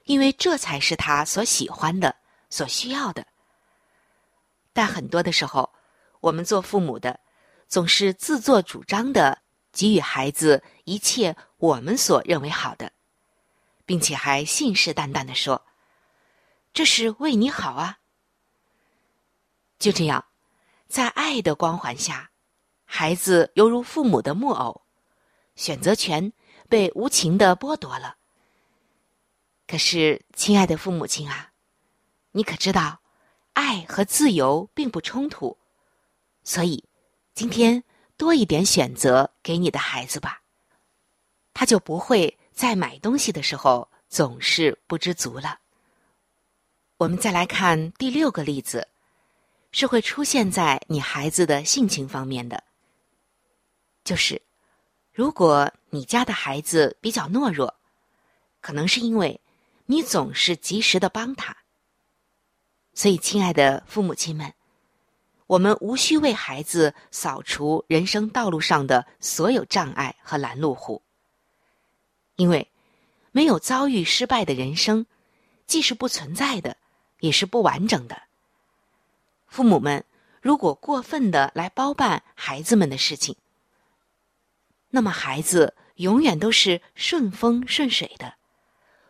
[0.09, 2.15] 因为这才是他所喜欢的、
[2.49, 3.27] 所需要的。
[4.73, 5.71] 但很多的时候，
[6.19, 7.19] 我们做父母的
[7.67, 12.91] 总是自作主张的给予孩子一切我们所认为好的，
[13.85, 15.63] 并且还信誓旦旦的说
[16.73, 17.99] ：“这是为你好啊。”
[19.77, 20.25] 就这样，
[20.87, 22.31] 在爱的光环下，
[22.83, 24.81] 孩子犹如父母的木偶，
[25.55, 26.33] 选择权
[26.67, 28.15] 被无情的剥夺了。
[29.69, 31.51] 可是，亲爱的父母亲啊，
[32.31, 33.01] 你可知道，
[33.53, 35.55] 爱和自由并不冲突，
[36.43, 36.83] 所以，
[37.35, 37.83] 今天
[38.17, 40.41] 多一点选择给你的孩子吧，
[41.53, 45.59] 他就不会在买东西的时候总是不知足了。
[46.97, 48.87] 我们再来看第六个例子。
[49.71, 52.63] 是会出现在你孩子的性情方面的，
[54.03, 54.41] 就是
[55.13, 57.75] 如果你家的孩子比较懦弱，
[58.61, 59.39] 可能是因为
[59.91, 61.57] 你总是及时的帮他。
[62.93, 64.53] 所以，亲爱的父母亲们，
[65.47, 71.01] 我们无需为孩子扫除人生道路上的所有障碍和拦路虎，
[72.35, 72.69] 因为
[73.31, 75.07] 没有遭遇失败的人生，
[75.65, 76.77] 既是不存在的，
[77.19, 78.21] 也是不完整的。
[79.47, 80.05] 父母们
[80.39, 83.35] 如果过分的来包办孩子们的事情，
[84.91, 88.35] 那么孩子永远都是顺风顺水的，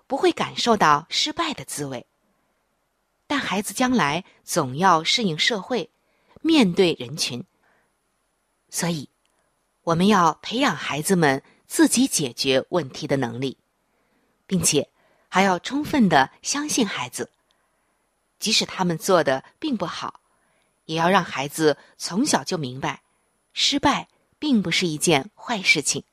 [0.09, 2.07] 不会感受到失败的滋味。
[3.27, 5.91] 但孩子将来总要适应社会，
[6.41, 7.45] 面对人群，
[8.71, 9.07] 所以
[9.83, 13.59] 我们要培养孩子们自己解决问题的能力，
[14.47, 14.89] 并且
[15.27, 17.29] 还要充分的相信孩子，
[18.39, 20.21] 即使他们做的并不好。
[20.85, 23.03] 也要让孩子从小就明白，
[23.53, 24.07] 失败
[24.39, 26.03] 并不是一件坏事情。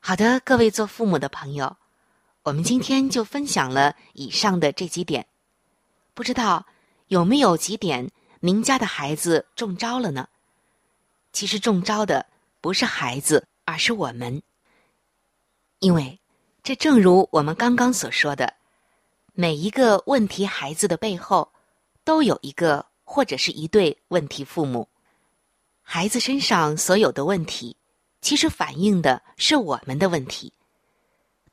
[0.00, 1.76] 好的，各位做父母的朋友，
[2.48, 5.26] 我们今天就分享了以上的这几点，
[6.14, 6.64] 不知道
[7.08, 10.26] 有没有几点您家的孩子中招了呢？
[11.30, 12.24] 其实中招的
[12.62, 14.42] 不是孩子，而是我们，
[15.80, 16.18] 因为
[16.62, 18.54] 这正如我们刚刚所说的，
[19.34, 21.52] 每一个问题孩子的背后。
[22.02, 24.88] 都有一个或者是一对问题父母，
[25.82, 27.76] 孩子身上所有的问题，
[28.22, 30.50] 其实反映的是我们的问题。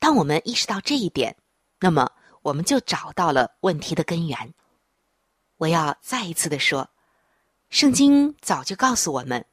[0.06, 1.36] 当我们意识到这一点，
[1.80, 2.12] 那么
[2.44, 4.54] 我们就找到了问题的根源。
[5.58, 6.92] 我要再一次的说，
[7.72, 9.44] 圣经早就告诉我们，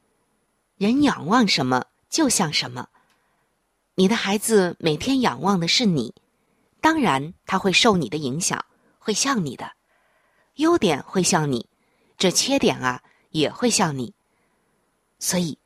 [0.77, 2.87] 人仰望什么就像什么。
[3.95, 6.13] 你的孩子每天仰望的是你，
[6.79, 8.63] 当然他会受你的影响，
[8.99, 9.71] 会像你的。
[10.57, 11.67] 优点会像你，
[12.15, 14.13] 这缺点啊也会像你。
[15.17, 15.57] 所以，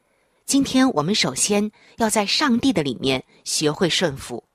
[0.45, 4.46] 今天我们首先要在上帝的里面学会顺服，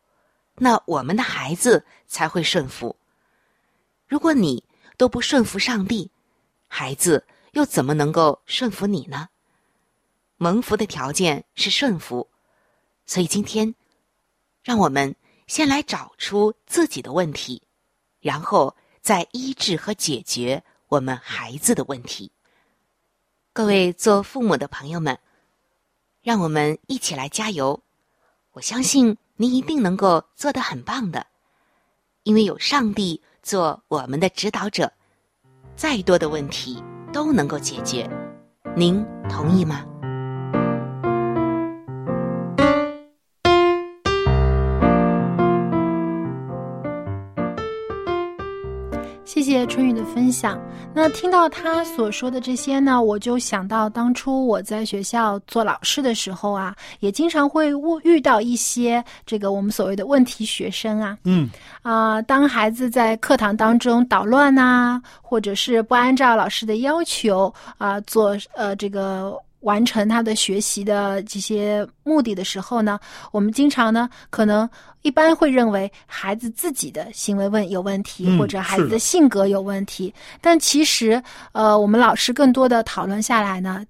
[0.62, 2.94] 那我们的孩子才会顺服。
[4.07, 4.62] 如果你
[4.96, 6.09] 都不顺服上帝，
[6.68, 9.29] 孩子又怎么能够顺服你呢？
[10.37, 12.29] 蒙福的条件是顺服，
[13.07, 13.75] 所以今天，
[14.62, 15.16] 让我们
[15.48, 17.62] 先来找出自己的问题，
[18.20, 18.77] 然后。
[19.03, 22.31] 再医治和解决我们孩子的问题。
[23.52, 25.19] 各位做父母的朋友们，
[26.23, 27.83] 让我们一起来加油！
[28.52, 31.27] 我相信您一定能够做得很棒的，
[32.23, 34.93] 因为有上帝做我们的指导者，
[35.75, 36.81] 再多的问题
[37.13, 38.09] 都能够解决。
[38.77, 39.85] 您同意吗？
[49.43, 50.57] 谢谢春雨的分享。
[50.95, 57.73] 那听到他所说的这些呢，我就想到当初我在学校做老师的时候啊，也经常会
[58.05, 61.19] 遇到一些这个我们所谓的问题学生啊。
[61.25, 61.51] 嗯
[61.83, 69.37] 啊，当孩子在课堂当中捣乱呐，或者是不按照老师的要求啊做呃这个。
[69.63, 72.98] 完成他的学习的这些目的的时候呢，
[73.33, 74.69] 我们经常呢，可能
[75.02, 80.13] 一般会认为孩子自己的行为问有问题，或者孩子的性格有问题。
[80.40, 83.85] 但其实，呃，我们老师更多的讨论下来呢，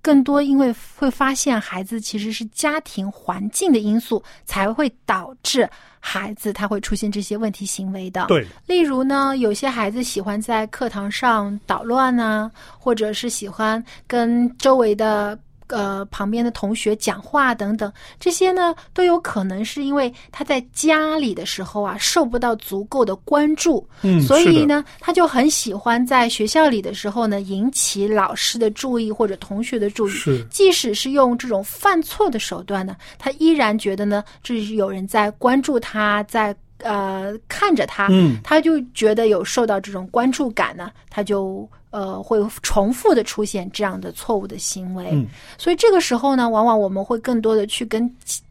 [0.00, 5.68] 更多因为会发现孩子其实是家庭环境的因素才会导致。
[6.00, 15.38] 孩子他会出现这些问题行为的，对，例如呢，有些孩子喜欢在课堂上捣乱啊，或者是喜欢跟周围的。
[15.68, 30.12] 呃，旁边的同学讲话等等，这些呢都有可能是因为他在家里的时候啊，受不到足够的关注，嗯，所以呢，他就很喜欢在学校里的时候呢，引起老师的注意或者同学的注意。
[30.12, 41.68] 是，即使是用这种犯错的手段呢，他依然觉得呢，这是有人在关注他，在呃看着他，嗯，他就觉得有受到这种关注感呢，他就。
[41.96, 45.08] 呃会重复的出现这样的错误的行为。
[45.12, 45.26] 嗯
[45.56, 48.04] 所以这个时候呢，往往我们会更多的去跟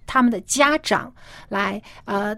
[0.07, 1.13] 他们的家长
[1.47, 2.35] 来呃。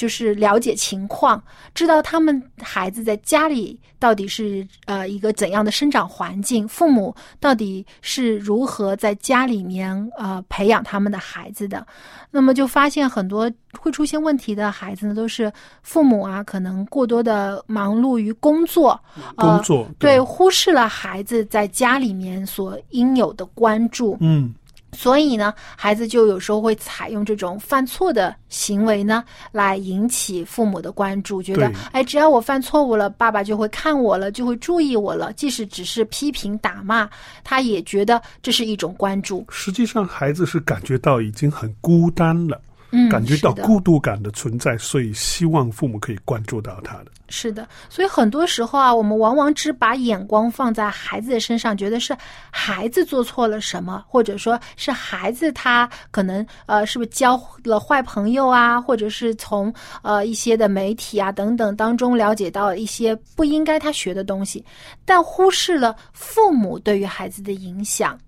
[0.00, 1.42] 就是了解情况，
[1.74, 11.86] 知道他们孩子在家里到底是呃一个怎样的生长环境，父母到底是如何在家里面呃培养他们的孩子的。
[12.30, 18.98] 那么就发现很多会出现问题的孩子呢，都是父母啊，可能过多的忙碌于工作，
[19.36, 24.16] 呃、工作对忽视了孩子在家里面所应有的关注。
[24.20, 24.54] 嗯
[24.92, 35.32] 所以呢，孩子就有时候会采用这种犯错的行为呢，来引起父母的关注，觉得对哎，只要我犯错误了，爸爸就会看我了，就会注意我了。
[35.34, 37.08] 即使只是批评打骂，
[37.44, 39.44] 他也觉得这是一种关注。
[39.48, 42.60] 实际上孩子是感觉到已经很孤单了，
[42.90, 47.06] 嗯，感觉到孤独感的存在，所以希望父母可以关注到他的。
[47.28, 52.16] 是的，所以很多时候啊，我们往往只把眼光放在孩子的身上，觉得是
[52.50, 59.72] 孩子做错了什么，或者说是孩子他可能呃是不是交了坏朋友啊，或者是从
[60.02, 64.64] 呃一些的媒体啊等等当中了解到一些不应该他学的东西，
[65.04, 68.18] 但忽视了父母对于孩子的影响。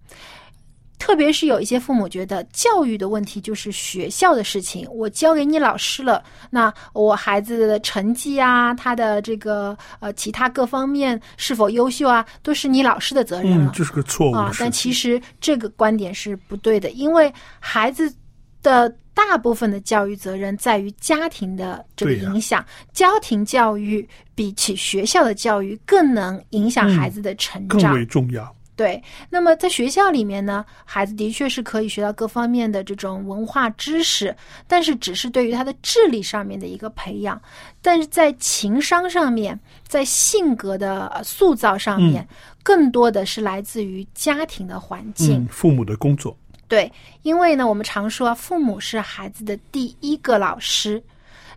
[1.02, 13.64] 特别是有一些父母觉得教育的问题就是学校的事情，我交给你老师了，那我孩子的成绩啊，他的这个呃其他各方面是否优秀啊，都是你老师的责任了。
[13.64, 14.36] 嗯，这是个错误。
[14.36, 18.14] 啊但其实这个观点是不对的，因为孩子
[18.62, 27.92] 的大部分的教育责任在于家庭的这个影响，家庭教育比起学校的教育更能影响嗯孩子的成长更长。
[27.92, 28.54] 为重要。
[28.74, 34.34] 对，那么在学校里面呢，孩子的确是可以学到各方面的这种文化知识，
[34.66, 37.40] 但是只是对于他的智力上面的一个培养，
[37.82, 42.26] 但是在情商上面，在性格的呃塑造上面，
[42.62, 45.44] 更多的是来自于家庭的环境。
[45.44, 46.34] 嗯，父母的工作。
[46.66, 46.90] 对，
[47.22, 51.00] 因为呢，我们常说啊父母是孩子的第一个老师。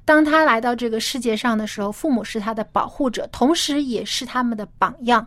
[0.03, 5.25] 当他来到这个世界上的时候，父母是他的保护者，同时也是他们的榜样。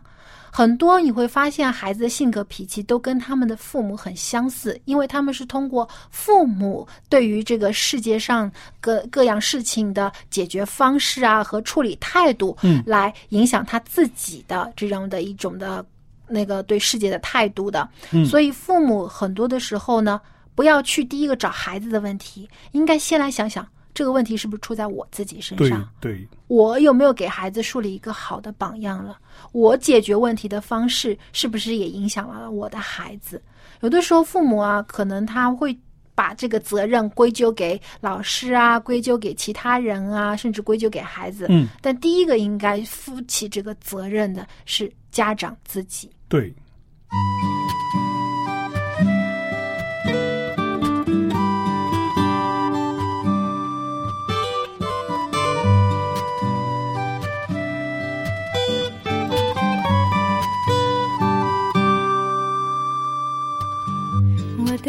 [0.51, 15.85] 很多你会发现，孩子的性格脾气都跟他们的父母很相似，因为他们是通过父母对于这个世界上各各样事情的解决方式啊和处理态度，嗯来影响他自己的这样的一种的
[16.27, 17.87] 那个对世界的态度的。
[18.11, 20.19] 嗯所以父母很多的时候呢，
[20.55, 25.87] 不要去第一个找孩子的问题，应该先来想想这个问题是不是出在我自己身对上。
[25.99, 29.17] 对，我有没有给孩子树立一个好的榜样了？
[29.51, 33.41] 我解决问题的方式是不是也影响了我的孩子？
[33.81, 35.77] 有的时候父母啊，可能他会
[36.15, 41.45] 把这个责任归咎给老师啊，归咎给其他人啊，甚至归咎给孩子。
[41.49, 46.09] 嗯，但第一个应该负起这个责任的是家长自己。
[46.27, 46.53] 对。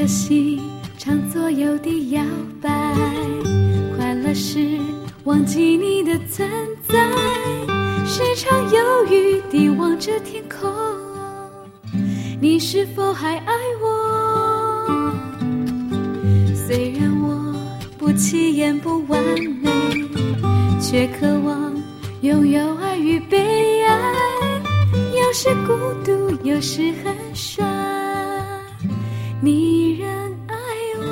[0.01, 0.59] 的心
[0.97, 2.25] 常左右地摇
[2.59, 2.71] 摆，
[3.95, 4.79] 快乐时
[5.25, 6.49] 忘记你的存
[6.89, 6.95] 在，
[8.07, 10.73] 时常犹豫地望着天空，
[12.41, 14.89] 你是否还爱我？
[16.67, 17.55] 虽然我
[17.99, 19.23] 不起眼不完
[19.63, 19.71] 美，
[20.81, 21.75] 却渴望
[22.23, 24.15] 拥有爱与被爱，
[24.95, 28.20] 有时孤独，有时很帅。
[29.43, 30.55] 你依然爱
[30.99, 31.05] 我。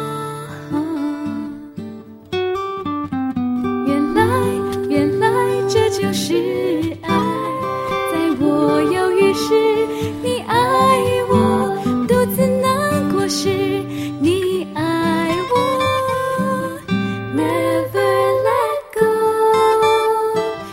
[3.87, 4.23] 原来，
[4.91, 5.29] 原来
[5.67, 6.35] 这就是
[7.03, 7.09] 爱。
[8.13, 9.55] 在我犹豫时，
[10.23, 10.55] 你爱
[11.31, 11.73] 我；
[12.07, 13.49] 独自难过时，
[14.21, 15.57] 你爱我。
[17.35, 18.11] Never
[18.45, 19.01] let go。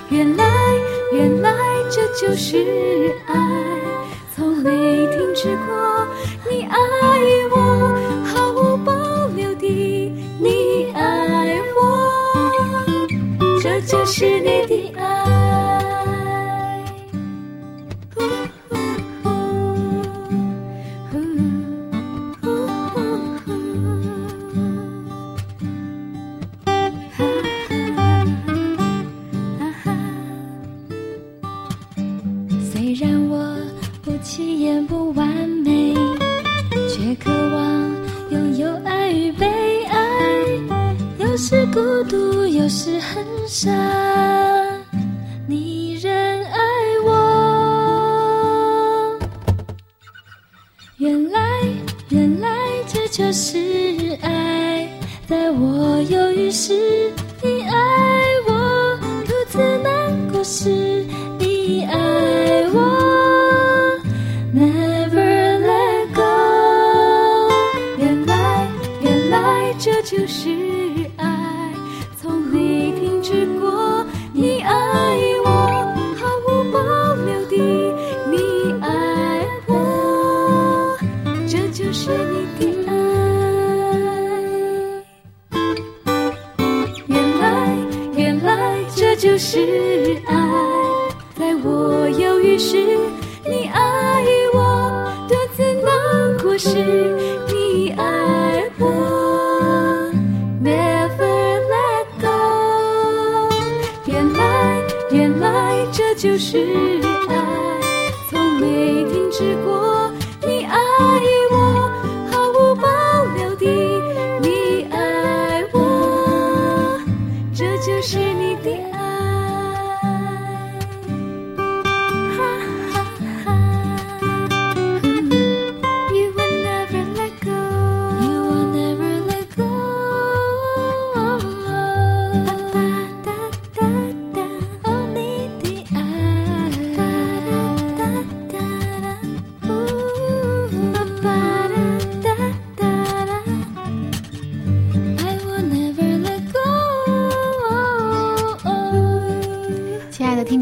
[0.09, 0.43] 原来，
[1.13, 1.53] 原来
[1.89, 3.33] 这就是爱，
[14.05, 15.24] 是你的爱。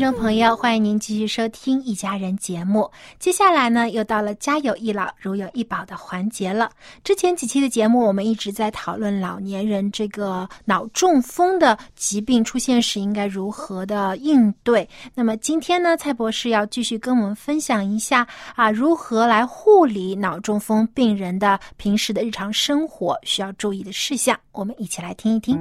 [0.03, 2.91] 众朋友，欢迎您继续收听《一家人》节目。
[3.19, 6.69] 接下来呢，又到了家有一老，如有一宝的环节了。
[7.05, 14.85] 之前几期的节目，我们一直在讨论老年人这个脑中风的疾病出现时应该如何的应对。
[15.15, 24.37] 那么今天呢，蔡博士要继续跟我们分享一下啊，如何来护理脑中风病人的平时的日常生活需要注意的事项。
[24.51, 25.57] 我们一起来听一听。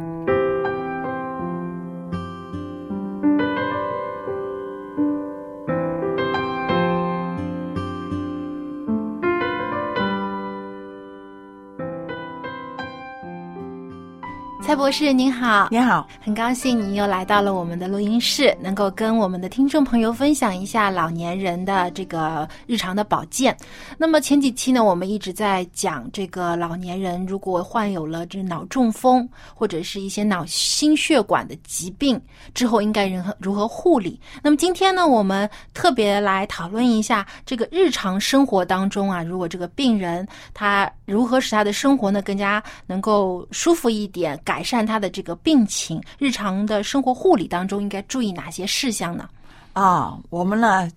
[14.64, 23.54] 蔡博士您好，您好，很高兴您又来到了我们的录音室，能够跟我们的听众朋友分享一下老年人的这个日常的保健。
[23.98, 32.18] 那么前几期呢，我们一直在讲这个老年人如果患有了这脑中风或者是一些脑心血管的疾病
[32.54, 34.18] 之后，应该如何如何护理。
[34.44, 49.26] 那么今天呢，我们特别来讨论一下这个日常生活当中啊，如果这个病人他如何使他的生活呢更加能够舒服一点，改善他的这个病情，日常的生活护理当中应该注意哪些事项呢？
[49.72, 50.90] 啊，我们呢，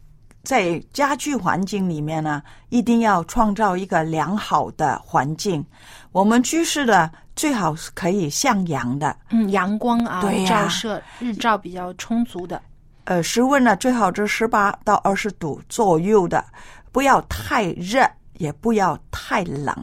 [0.43, 5.66] 在家居环境里面呢，一定要创造一个良好的环境。
[6.12, 12.62] 我们居室的最好是可以向阳的，嗯，阳光啊，照射日照比较充足的。
[13.06, 16.43] 呃，室温呢最好是十八到二十度左右的，
[16.91, 19.74] 不要太热，也不要太冷。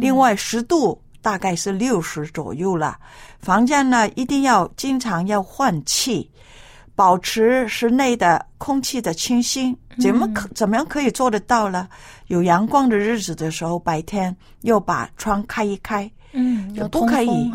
[0.00, 2.98] 另外，湿度大概是六十左右了。
[3.40, 6.30] 房间呢一定要经常要换气，
[6.94, 9.74] 保持室内的空气的清新。
[10.00, 11.88] 怎么可、怎么样可以做得到呢？
[12.28, 16.10] 有阳光的日子的时候，白天又把窗开一开。
[16.32, 17.52] 嗯，有不可以。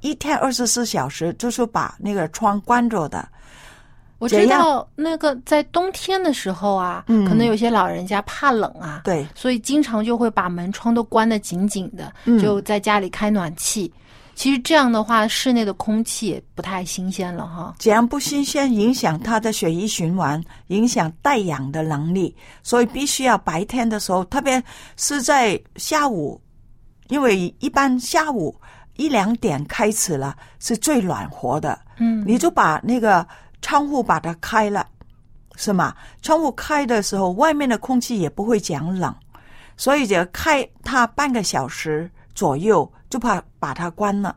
[0.00, 3.28] 一天二十四小时就是把那个窗关着的。
[4.18, 13.92] 我知道那个在冬天的时候啊，嗯可能有些老人家怕冷啊，对，所以经常就会把门窗都关得紧紧的，嗯就在家里开暖气。
[14.36, 17.76] 其实这样的话，室内的空气也不太新鲜了哈。
[17.78, 24.60] 这样不新鲜，影响它的血液循环，影响带氧的能力，所以必须要白天的时候，特别
[24.96, 26.40] 是在下午，
[27.10, 28.52] 因为一般下午
[28.96, 33.24] 一两点开始了是最暖和的，嗯，你就把那个
[33.64, 34.86] 窗户把它开了，
[35.56, 35.96] 是吗？
[36.20, 39.12] 窗户开的时候，外面的空气也不会讲冷，
[39.74, 44.36] 所以就开它半个小时左右，就怕把它关了。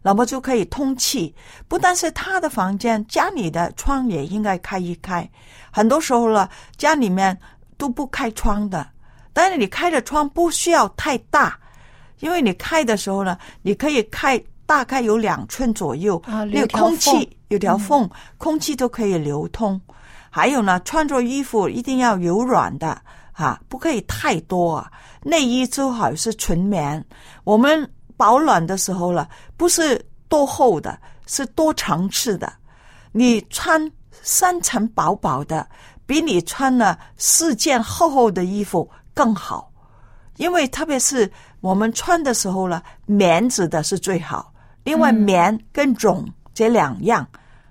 [0.00, 1.34] 那么就可以通气，
[1.66, 5.28] 不但是他的房间，家里的窗也应该开一开。
[5.72, 7.36] 很多时候了，家里面
[7.76, 8.88] 都不开窗的，
[9.32, 11.58] 但是你开的窗不需要太大，
[12.20, 19.80] 因为你开的时候呢，你可以开大概有两寸左右，啊那个空气有条缝，空气都可以流通。
[20.30, 23.00] 还有呢，穿着衣服一定要柔软的
[23.32, 24.90] 啊，不可以太多啊。
[25.22, 27.04] 内衣最好是纯棉。
[27.44, 32.52] 我们保暖的时候了，不是多厚的，是多层次的。
[33.12, 35.66] 你穿三层薄薄的，
[36.04, 39.72] 比你穿了四件厚厚的衣服更好。
[40.36, 41.28] 因为特别是
[41.60, 44.52] 我们穿的时候呢，棉质的是最好。
[44.84, 46.24] 另外，棉跟绒
[46.58, 47.24] 这两样，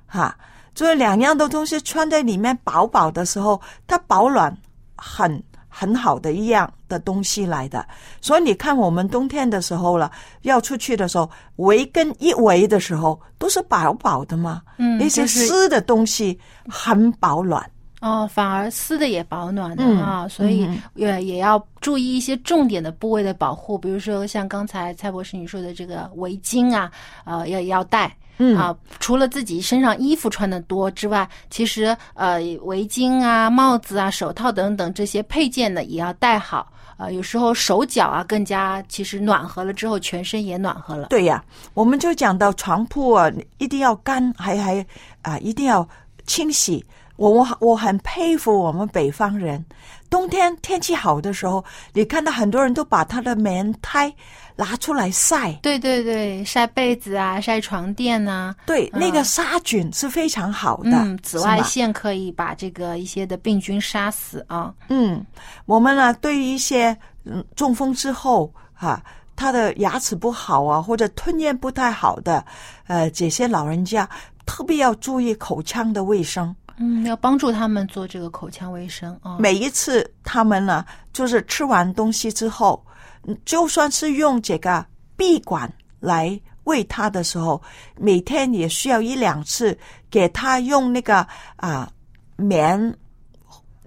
[0.06, 0.34] 哈，
[0.74, 4.58] 这两样的东西穿在里面薄薄的时候，它保暖
[4.96, 7.86] 很很好的一样的东西来的。
[8.22, 10.10] 所以你看，我们冬天的时候了，
[10.44, 17.70] 要出去的时候，围跟一围的时候都是薄薄的嘛，嗯那些就是湿的东西很保暖。
[18.00, 26.90] 哦，反而丝的也保暖的嗯啊，所以嗯也也要注意一些重点的部位的保护，比如说像刚才蔡博士你说的这个围巾啊，
[27.26, 28.16] 呃，要要戴。
[28.38, 36.72] 嗯啊，除了自己身上衣服穿的多之外，其实呃围巾啊、帽子啊、手套等等这些配件呢也要戴好。
[36.98, 41.10] 呃，有时候手脚啊更加其实暖和了之后，全身也暖和了。
[41.10, 41.44] 对呀、
[41.76, 44.84] 我们就讲到床铺啊，一定要干，还还
[45.22, 45.88] 啊，一定要
[46.26, 46.84] 清洗。
[47.18, 49.64] 我我我很佩服我们北方人，
[50.10, 54.14] 冬天天气好的时候，你看到很多人都把他的棉胎
[54.56, 64.74] 拿出来晒，对对对，晒被子啊，晒床垫呐、对，嗯那个杀菌是非常好的，嗯，紫外线可以把这个一些的病菌杀死啊。
[64.90, 65.26] 嗯，
[65.66, 69.04] 我们呢，对于一些嗯中风之后哈、
[69.36, 72.44] 他的牙齿不好啊，或者吞咽不太好的，
[72.88, 74.10] 呃，这些老人家
[74.46, 76.56] 特别要注意口腔的卫生。
[76.78, 79.38] 嗯，要帮助他们做这个口腔卫生啊。
[79.40, 82.86] 每一次他们呢，就是吃完东西之后，
[83.24, 87.62] 嗯就算是用这个闭管来喂他的时候，
[87.98, 89.78] 每天也需要一两次
[90.12, 91.26] 给他用那个
[91.56, 91.92] 啊、
[92.36, 92.96] 棉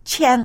[0.05, 0.45] 签，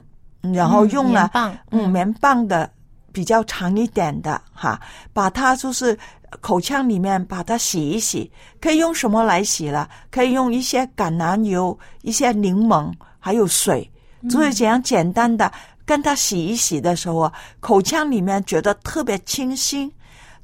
[0.54, 2.70] 然后用了棉棒嗯棉棒的
[3.12, 4.80] 比较长一点的哈，
[5.14, 5.98] 把它就是
[6.42, 8.32] 口腔里面把它洗一洗，
[8.62, 9.90] 可以用什么来洗了？
[10.10, 13.90] 可以用一些橄榄油、一些柠檬，还有水，
[14.30, 15.52] 就是这样简单的
[15.86, 19.92] 跟它洗一洗的时候啊，口腔里面觉得特别清新，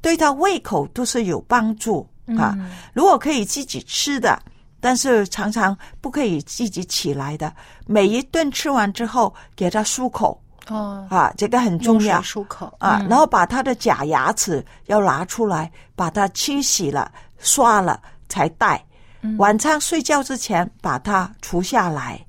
[0.00, 2.06] 对他胃口都是有帮助
[2.38, 2.54] 啊。
[2.58, 4.40] 嗯如果可以自己吃的，
[4.80, 7.52] 但是常常不可以自己起来的，
[7.86, 12.20] 每一顿吃完之后给他漱口哦，啊，这个很重要。
[12.22, 18.82] 漱口啊，嗯然后把他的假牙齿要拿出来，把它清洗了、刷了才戴。
[19.22, 22.20] 嗯晚上睡觉之前把它除下来。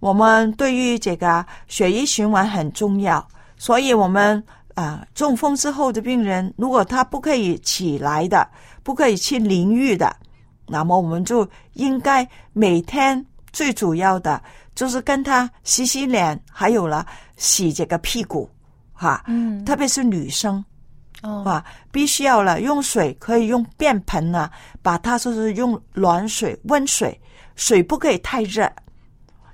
[0.00, 4.42] 我们对于这个血液循环很重要，所以我们
[4.74, 8.46] 啊、中风之后的病人，如果他不可以起来的，
[8.82, 10.14] 不可以去淋浴的，
[10.66, 14.42] 那么我们就应该每天最主要的
[14.74, 17.06] 就是跟他洗洗脸，还有了
[17.36, 18.48] 洗这个屁股，
[18.92, 20.64] 哈、嗯特别是女生
[21.22, 24.50] 哦啊，必须要了用水，可以用便盆呢、
[24.82, 27.20] 把它说是用暖水、温水，
[27.56, 28.70] 水不可以太热，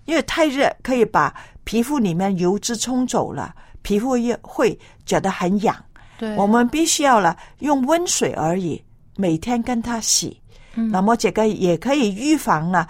[0.04, 5.76] 因为太热可以把皮肤里面油脂冲走了，皮肤也会觉得很痒。
[6.18, 8.82] 对，我们必须要了用温水而已，
[9.16, 10.38] 每天跟它洗。
[10.74, 12.86] 嗯那么这个也可以预防呢，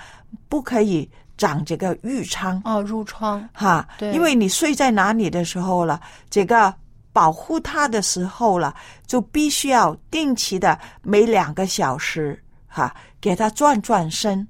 [0.49, 1.09] 不可以
[1.41, 2.61] 长这个褥疮。
[2.67, 6.73] 哦褥疮哈，对因为你睡在哪里的时候了，这个
[7.13, 8.75] 保护它的时候了，
[9.07, 14.47] 就必须要定期的每两个小时哈给它转转身。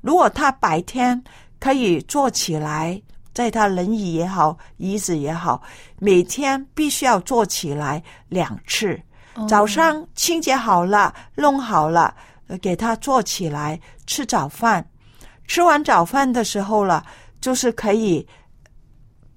[0.00, 1.22] 如果他白天
[1.60, 3.00] 可以坐起来，
[3.32, 5.62] 在他轮椅也好，椅子也好，
[6.00, 9.00] 每天必须要坐起来两次。
[9.34, 12.14] 哦早上清洁好了，弄好了，
[12.48, 14.84] 呃给他坐起来吃早饭。
[15.52, 17.04] 吃完早饭的时候了，
[17.38, 18.26] 就是可以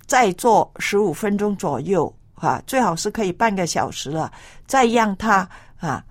[0.08, 4.32] 再做十五分钟左右啊，最好是可以半个小时了，
[4.66, 5.46] 再让他
[5.76, 6.02] 啊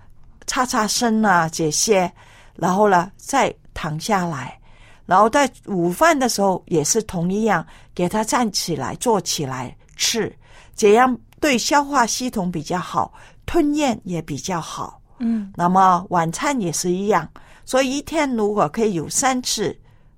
[0.45, 2.13] 擦擦身啊这些，
[2.55, 4.59] 然后呢再躺下来，
[5.07, 10.31] 然后在午饭的时候也是同一样，给他站起来坐起来吃，
[10.75, 13.11] 这样对消化系统比较好，
[13.47, 15.01] 吞咽也比较好。
[15.17, 17.27] 嗯那么晚餐也是一样，
[17.65, 19.75] 所以一天如果可以有三次，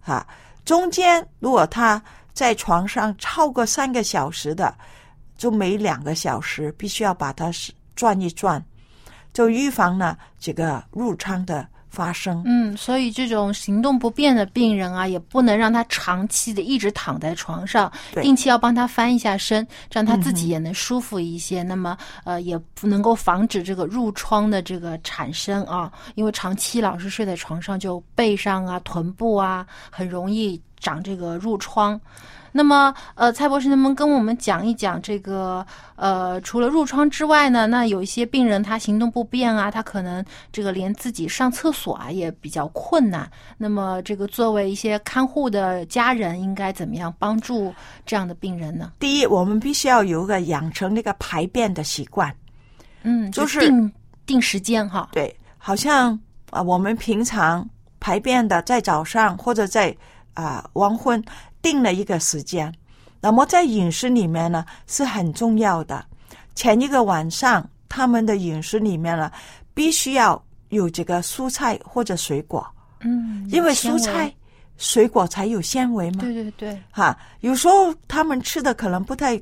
[0.08, 0.26] 哈、
[0.64, 2.02] 中间如果他
[2.34, 4.74] 在床上超过三个小时的，
[5.36, 7.52] 就每两个小时必须要把它
[7.94, 8.64] 转一转，
[9.34, 12.44] 就预防呢这个褥疮的发生。
[12.46, 17.92] 嗯，所以这种行动不便的病人啊，也不能让他长期的一直躺在床上，
[18.22, 21.64] 定期要帮他翻一下身，这样他自嗯己也能舒服一些。
[21.64, 32.00] 那么呃，也不能够防止这个褥疮的这个产生啊，因为长期老是睡在床上，就背上啊、臀部啊，很容易长这个褥疮。
[32.58, 35.64] 那么，呃，蔡博士能不能跟我们讲一讲这个？
[35.96, 43.30] 呃，除了褥疮之外呢，那有一些病人他行动不便啊，他可能这个连自己上厕所啊也比较困难。
[43.58, 47.74] 那么，这个作为一些看护的家人，应该怎么样帮助
[48.06, 48.92] 这样的病人呢？
[49.00, 52.34] 第一，我们必须要有一个养成那个排便的习惯。
[53.04, 53.92] 嗯，就是定
[54.26, 55.10] 定时间哈。
[55.14, 56.20] 对，好像
[56.52, 57.68] 啊，我们平常
[58.00, 59.96] 排便的在早上或者在
[60.36, 61.24] 啊黄昏
[61.68, 62.74] 定了一个时间，
[63.20, 66.06] 那么在饮食里面呢是很重要的。
[66.56, 69.30] 前一个晚上他们的饮食里面呢，
[69.74, 72.66] 必须要有这个蔬菜或者水果，
[73.02, 74.34] 嗯，因为蔬菜、
[74.78, 76.22] 水果才有纤维嘛。
[76.22, 79.38] 对对对，哈，有时候他们吃的可能不太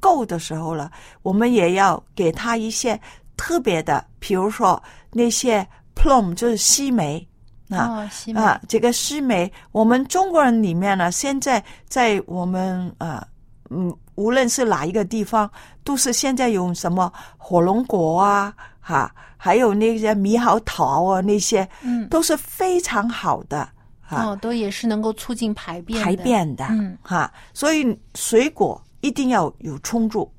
[0.00, 0.90] 够的时候了，
[1.20, 2.98] 我们也要给他一些
[3.36, 4.82] 特别的，比如说
[5.12, 7.28] 那些 plum 就是西梅
[7.70, 8.08] 啊。
[8.34, 13.26] 哦，啊，这个西梅，我们中国人里面呢，现在在我们啊，
[13.70, 15.50] 嗯，无论是哪一个地方，
[15.84, 23.60] 都是现在有什么火龙果啊，哈、还有那些猕猴桃啊，那些，嗯都是非常好的
[24.06, 24.26] 啊。
[24.26, 30.30] 哦，都也是能够促进排便排便的，嗯哈，所以水果一定要有充足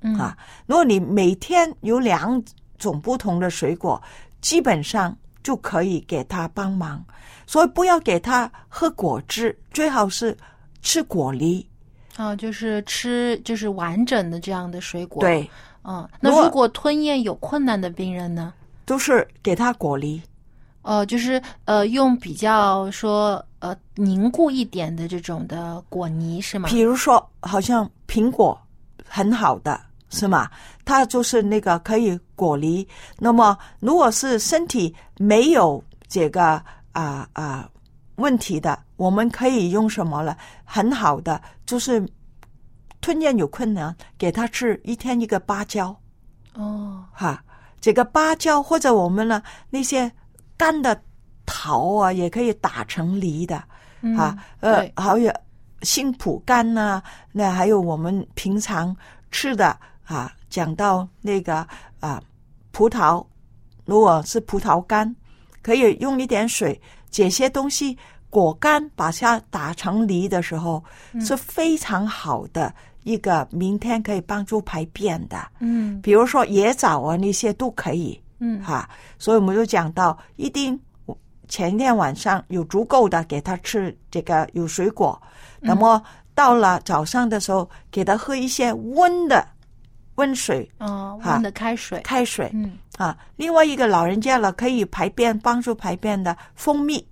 [0.00, 0.36] 嗯啊。
[0.66, 2.42] 如果你每天有两
[2.78, 4.00] 种不同的水果，
[4.40, 7.04] 基本上就可以给他帮忙。
[7.46, 10.36] 所以不要给他喝果汁，最好是
[10.82, 11.66] 吃果梨。
[12.16, 15.48] 哦，就是吃就是完整的这样的水果。，对，
[15.84, 18.52] 嗯，那如果吞咽有困难的病人呢？
[18.84, 20.20] 都是给他果梨。
[20.82, 26.68] 呃，就是呃，用比较说呃凝固一点的这种的果泥是吗？
[26.68, 28.58] 比如说，好像苹果
[29.06, 29.78] 很好的
[30.08, 30.50] 是吗？
[30.88, 32.88] 它就是那个可以果梨。
[33.18, 36.62] 那么，如果是身体没有这个
[36.92, 37.68] 啊啊、
[38.16, 40.34] 问题的，我们可以用什么了？
[40.64, 42.02] 很好的，就是
[43.02, 45.94] 吞咽有困难，给他吃一天一个芭蕉
[46.54, 47.44] 哦，哈。
[47.80, 50.10] 这个芭蕉或者我们呢那些
[50.56, 50.98] 干的
[51.44, 53.62] 桃啊，也可以打成梨的。
[54.00, 55.30] 嗯啊，呃，还有
[55.82, 58.96] 杏脯干呐、那还有我们平常
[59.30, 59.78] 吃的
[60.08, 61.66] 啊，讲到那个
[62.00, 62.20] 啊
[62.72, 63.24] 葡萄，
[63.84, 65.14] 如果是葡萄干，
[65.62, 66.80] 可以用一点水，
[67.10, 67.96] 解些东西
[68.30, 70.82] 果干把它打成泥的时候，
[71.12, 75.36] 嗯是非常好的一个明天可以帮助排便的。
[75.60, 78.18] 嗯比如说野枣啊那些都可以。
[78.40, 78.88] 嗯哈，
[79.18, 80.78] 所以我们就讲到，一定
[81.48, 85.20] 前一天晚上有足够的给他吃这个有水果，
[85.60, 86.00] 那么
[86.36, 89.44] 到了早上的时候，给他喝一些温的
[90.18, 92.00] 温水、哦，哈温的开水。
[92.02, 93.16] 开水嗯啊。
[93.36, 97.04] 另外一个老人家了可以排便、帮助排便的蜂蜜，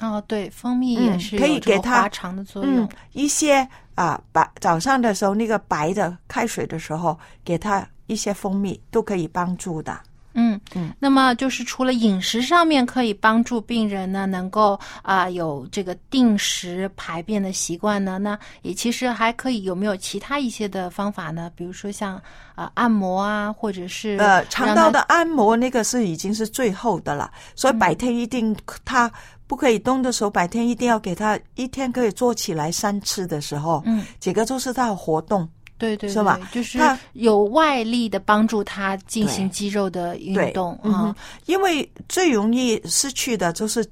[0.00, 9.98] 哦，对，蜂蜜嗯也是可以给他拉肠的作用嗯。，一些啊白早上的时候那个白的开水的时候，给他一些蜂蜜都可以帮助的。
[10.38, 21.50] 嗯嗯，那么就是除了饮食上面可以帮助病人呢，能够啊、有这个定时排便的习惯呢，那也其实还可以有没有其他一些的方法呢？
[21.56, 22.20] 比如说像
[22.54, 29.10] 啊、按摩啊，或者是呃，肠道的按摩那个是已经是最后的了，所以嗯白天一定他
[29.46, 35.48] 不可以动的时候，白天一定要给他一天可以做起来三次的时候，嗯，这个就是他的活动。
[35.78, 36.38] 对对是吧？
[36.52, 41.14] 就是他有外力的帮助他进行肌肉的运对动嗯
[41.46, 43.86] 因为最容易失去的就是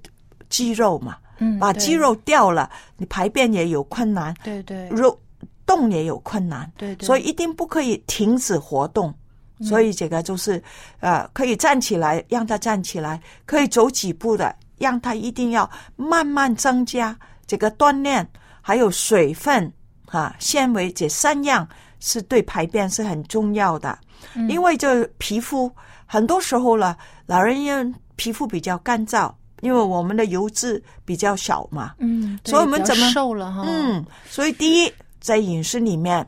[0.51, 5.18] 肌肉嘛，嗯，把肌肉掉了，你排便也有困难，对对肉
[5.64, 9.14] 动也有困难，对对，所以一定不可以停止活动。
[9.62, 10.62] 所以这个就是，
[11.01, 18.28] 呃，可以站起来，让他站起来；可以走几步的，让他一定要慢慢增加这个锻炼，
[18.61, 19.72] 还有水分
[20.07, 21.66] 啊、纤维这三样
[22.00, 23.98] 是对排便是很重要的。
[24.34, 25.70] 嗯因为这皮肤
[26.07, 26.96] 很多时候呢，
[27.26, 33.64] 老人因皮肤比较干燥，因为我们的油脂比较少嘛，嗯，所以我们怎么瘦了哈？
[33.66, 36.26] 嗯，所以第一，在饮食里面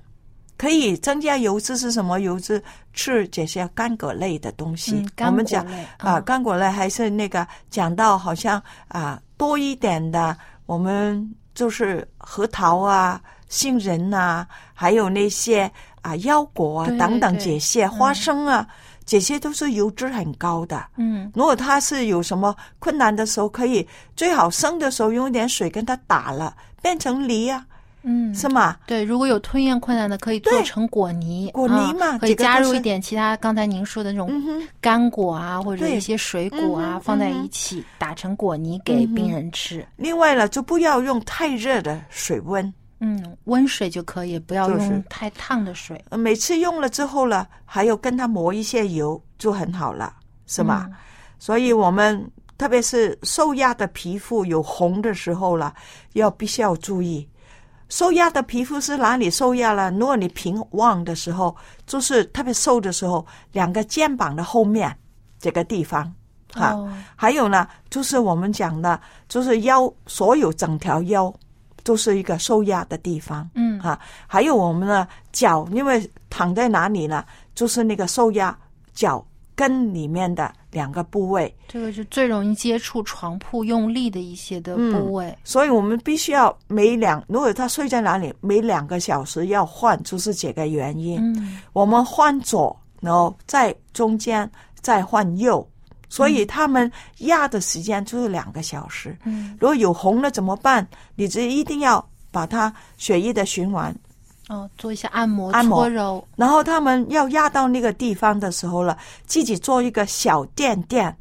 [0.56, 2.62] 可以增加油脂是什么油脂？
[2.92, 4.96] 吃这些干果类的东西。
[4.96, 5.64] 嗯，干我们讲
[5.98, 15.70] 啊，嗯干果类还是那个讲到好像啊多一点的，我们就是核桃啊、杏仁啊，还有那些
[16.03, 18.66] 啊腰果啊等等这些花生啊，
[19.05, 20.84] 这些都是油脂很高的。
[20.96, 23.86] 嗯如果他是有什么困难的时候，可以
[24.16, 27.64] 最好生的时候用一点水跟它打了，变成梨啊，
[28.03, 28.76] 嗯，是吗？
[28.86, 34.30] 对，如果有吞咽困难的，可以做成果泥，果泥啊嘛可以加入一点其他刚才您说的那种
[34.80, 39.86] 干果啊，或者对一些水果啊，嗯放在一起打成果泥给病人吃。
[39.96, 42.72] 另外呢，就不要用太热的水温。
[43.01, 46.05] 嗯，温水就可以，不要用太烫的水。
[46.09, 50.12] 呃每次用了之后呢，还要跟它抹一些油，就很好了，
[50.46, 50.86] 是吗？
[50.88, 50.94] 嗯
[51.40, 52.28] 所以我们
[52.59, 55.72] 特别是受压的皮肤有红的时候了，
[56.14, 57.28] 要必须要注意。
[57.88, 59.88] 受压的皮肤是哪里受压了？
[59.92, 64.92] 如果你平旺的时候，就是特别瘦的时候，两个肩膀的后面
[65.38, 66.12] 这个地方，
[66.53, 71.32] 哈、哦还有呢，就是我们讲的，就是腰，所有整条腰
[71.89, 73.49] 都是一个受压的地方。
[73.55, 77.24] 嗯啊，还有我们的脚，因为躺在哪里呢？
[77.55, 78.55] 就是那个受压
[78.93, 79.24] 脚
[79.55, 85.34] 跟里面的两个部位，这个是最容易接触床铺用力的一些的嗯部位。
[85.45, 91.18] 所以我们必须要每两，如果他睡在哪里，每两个小时要换，就是这个原因。
[91.22, 94.49] 嗯我们换左，然后在中间
[94.82, 95.66] 再换右，
[96.09, 99.16] 所以他们压的时间就是两个小时。
[99.24, 100.86] 嗯，如果有红了怎么办？
[101.14, 103.94] 你这一定要把它血液的循环
[104.48, 106.26] 哦，做一下按摩、按摩搓揉。
[106.36, 108.96] 然后他们要压到那个地方的时候了，
[109.26, 111.14] 自己做一个小垫垫，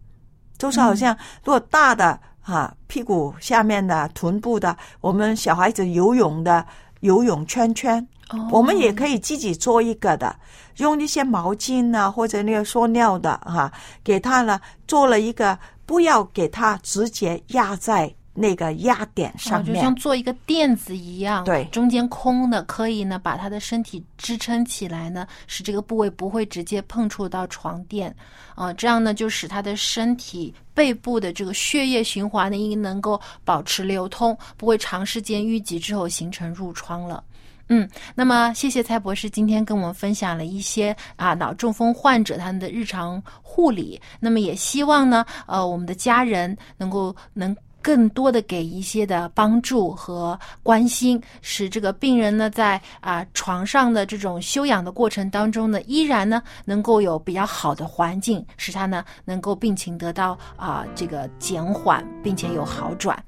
[0.57, 1.13] 就是好像
[1.43, 6.65] 如果大的啊屁股下面的臀部的，我们小孩子游泳的
[7.01, 10.35] 游泳圈圈，哦我们也可以自己做一个的，
[10.77, 13.71] 用一些毛巾啊或者那个塑料的哈、
[14.03, 19.73] 给他呢做了一个，不要给他直接压在那个压点上哦，就。
[19.75, 28.15] 像做一个垫子一样，对中间空的，可以呢把他的身体支撑起来呢，使这个部位不会直接碰触到床垫，
[28.55, 37.23] 啊、这样呢就使他的身体背部的这个血液循环呢应能够保持流通，不会长时间淤积之后形成褥疮了。
[37.69, 43.99] 嗯，那么谢谢蔡博士今天跟我们分享了一些啊脑中风患者他们的日常护理。
[44.19, 63.21] 那么也希望呢，呃，我们的家人能够能更多的给一些的帮助和关心，使这个病人呢在啊、床上的这种休养的过程当中呢，依然呢能够有比较好的环境，使他呢能够病情得到啊、这个减缓，并且有好转。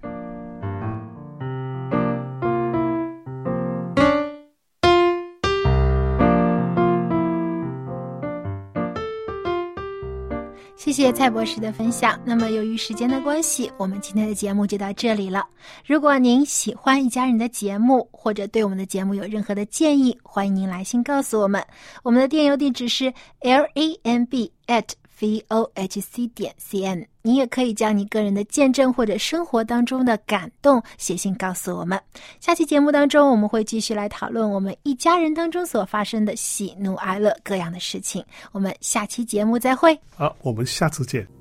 [10.80, 12.18] 谢谢蔡博士的分享。
[12.24, 15.46] 那么，由于时间的关系，我们今天的节目就到这里了。
[15.86, 21.62] 如果您喜欢一家人的节目，或者对我们的节目有任何的建议，欢迎您来信告诉我们。
[22.02, 24.86] 我们的电邮地址是 l a n b at
[25.20, 27.06] v o h c 点 c n。
[27.22, 32.00] 你也可以将你个人的见证或者生活当中的感动写信告诉我们。
[32.40, 38.24] 下期节目当中，我们会继续来讨论我们一家人当中所发生的喜怒哀乐各样的事情。
[38.52, 40.00] 我们下期节目再会。
[40.16, 41.39] 好，我们下次见。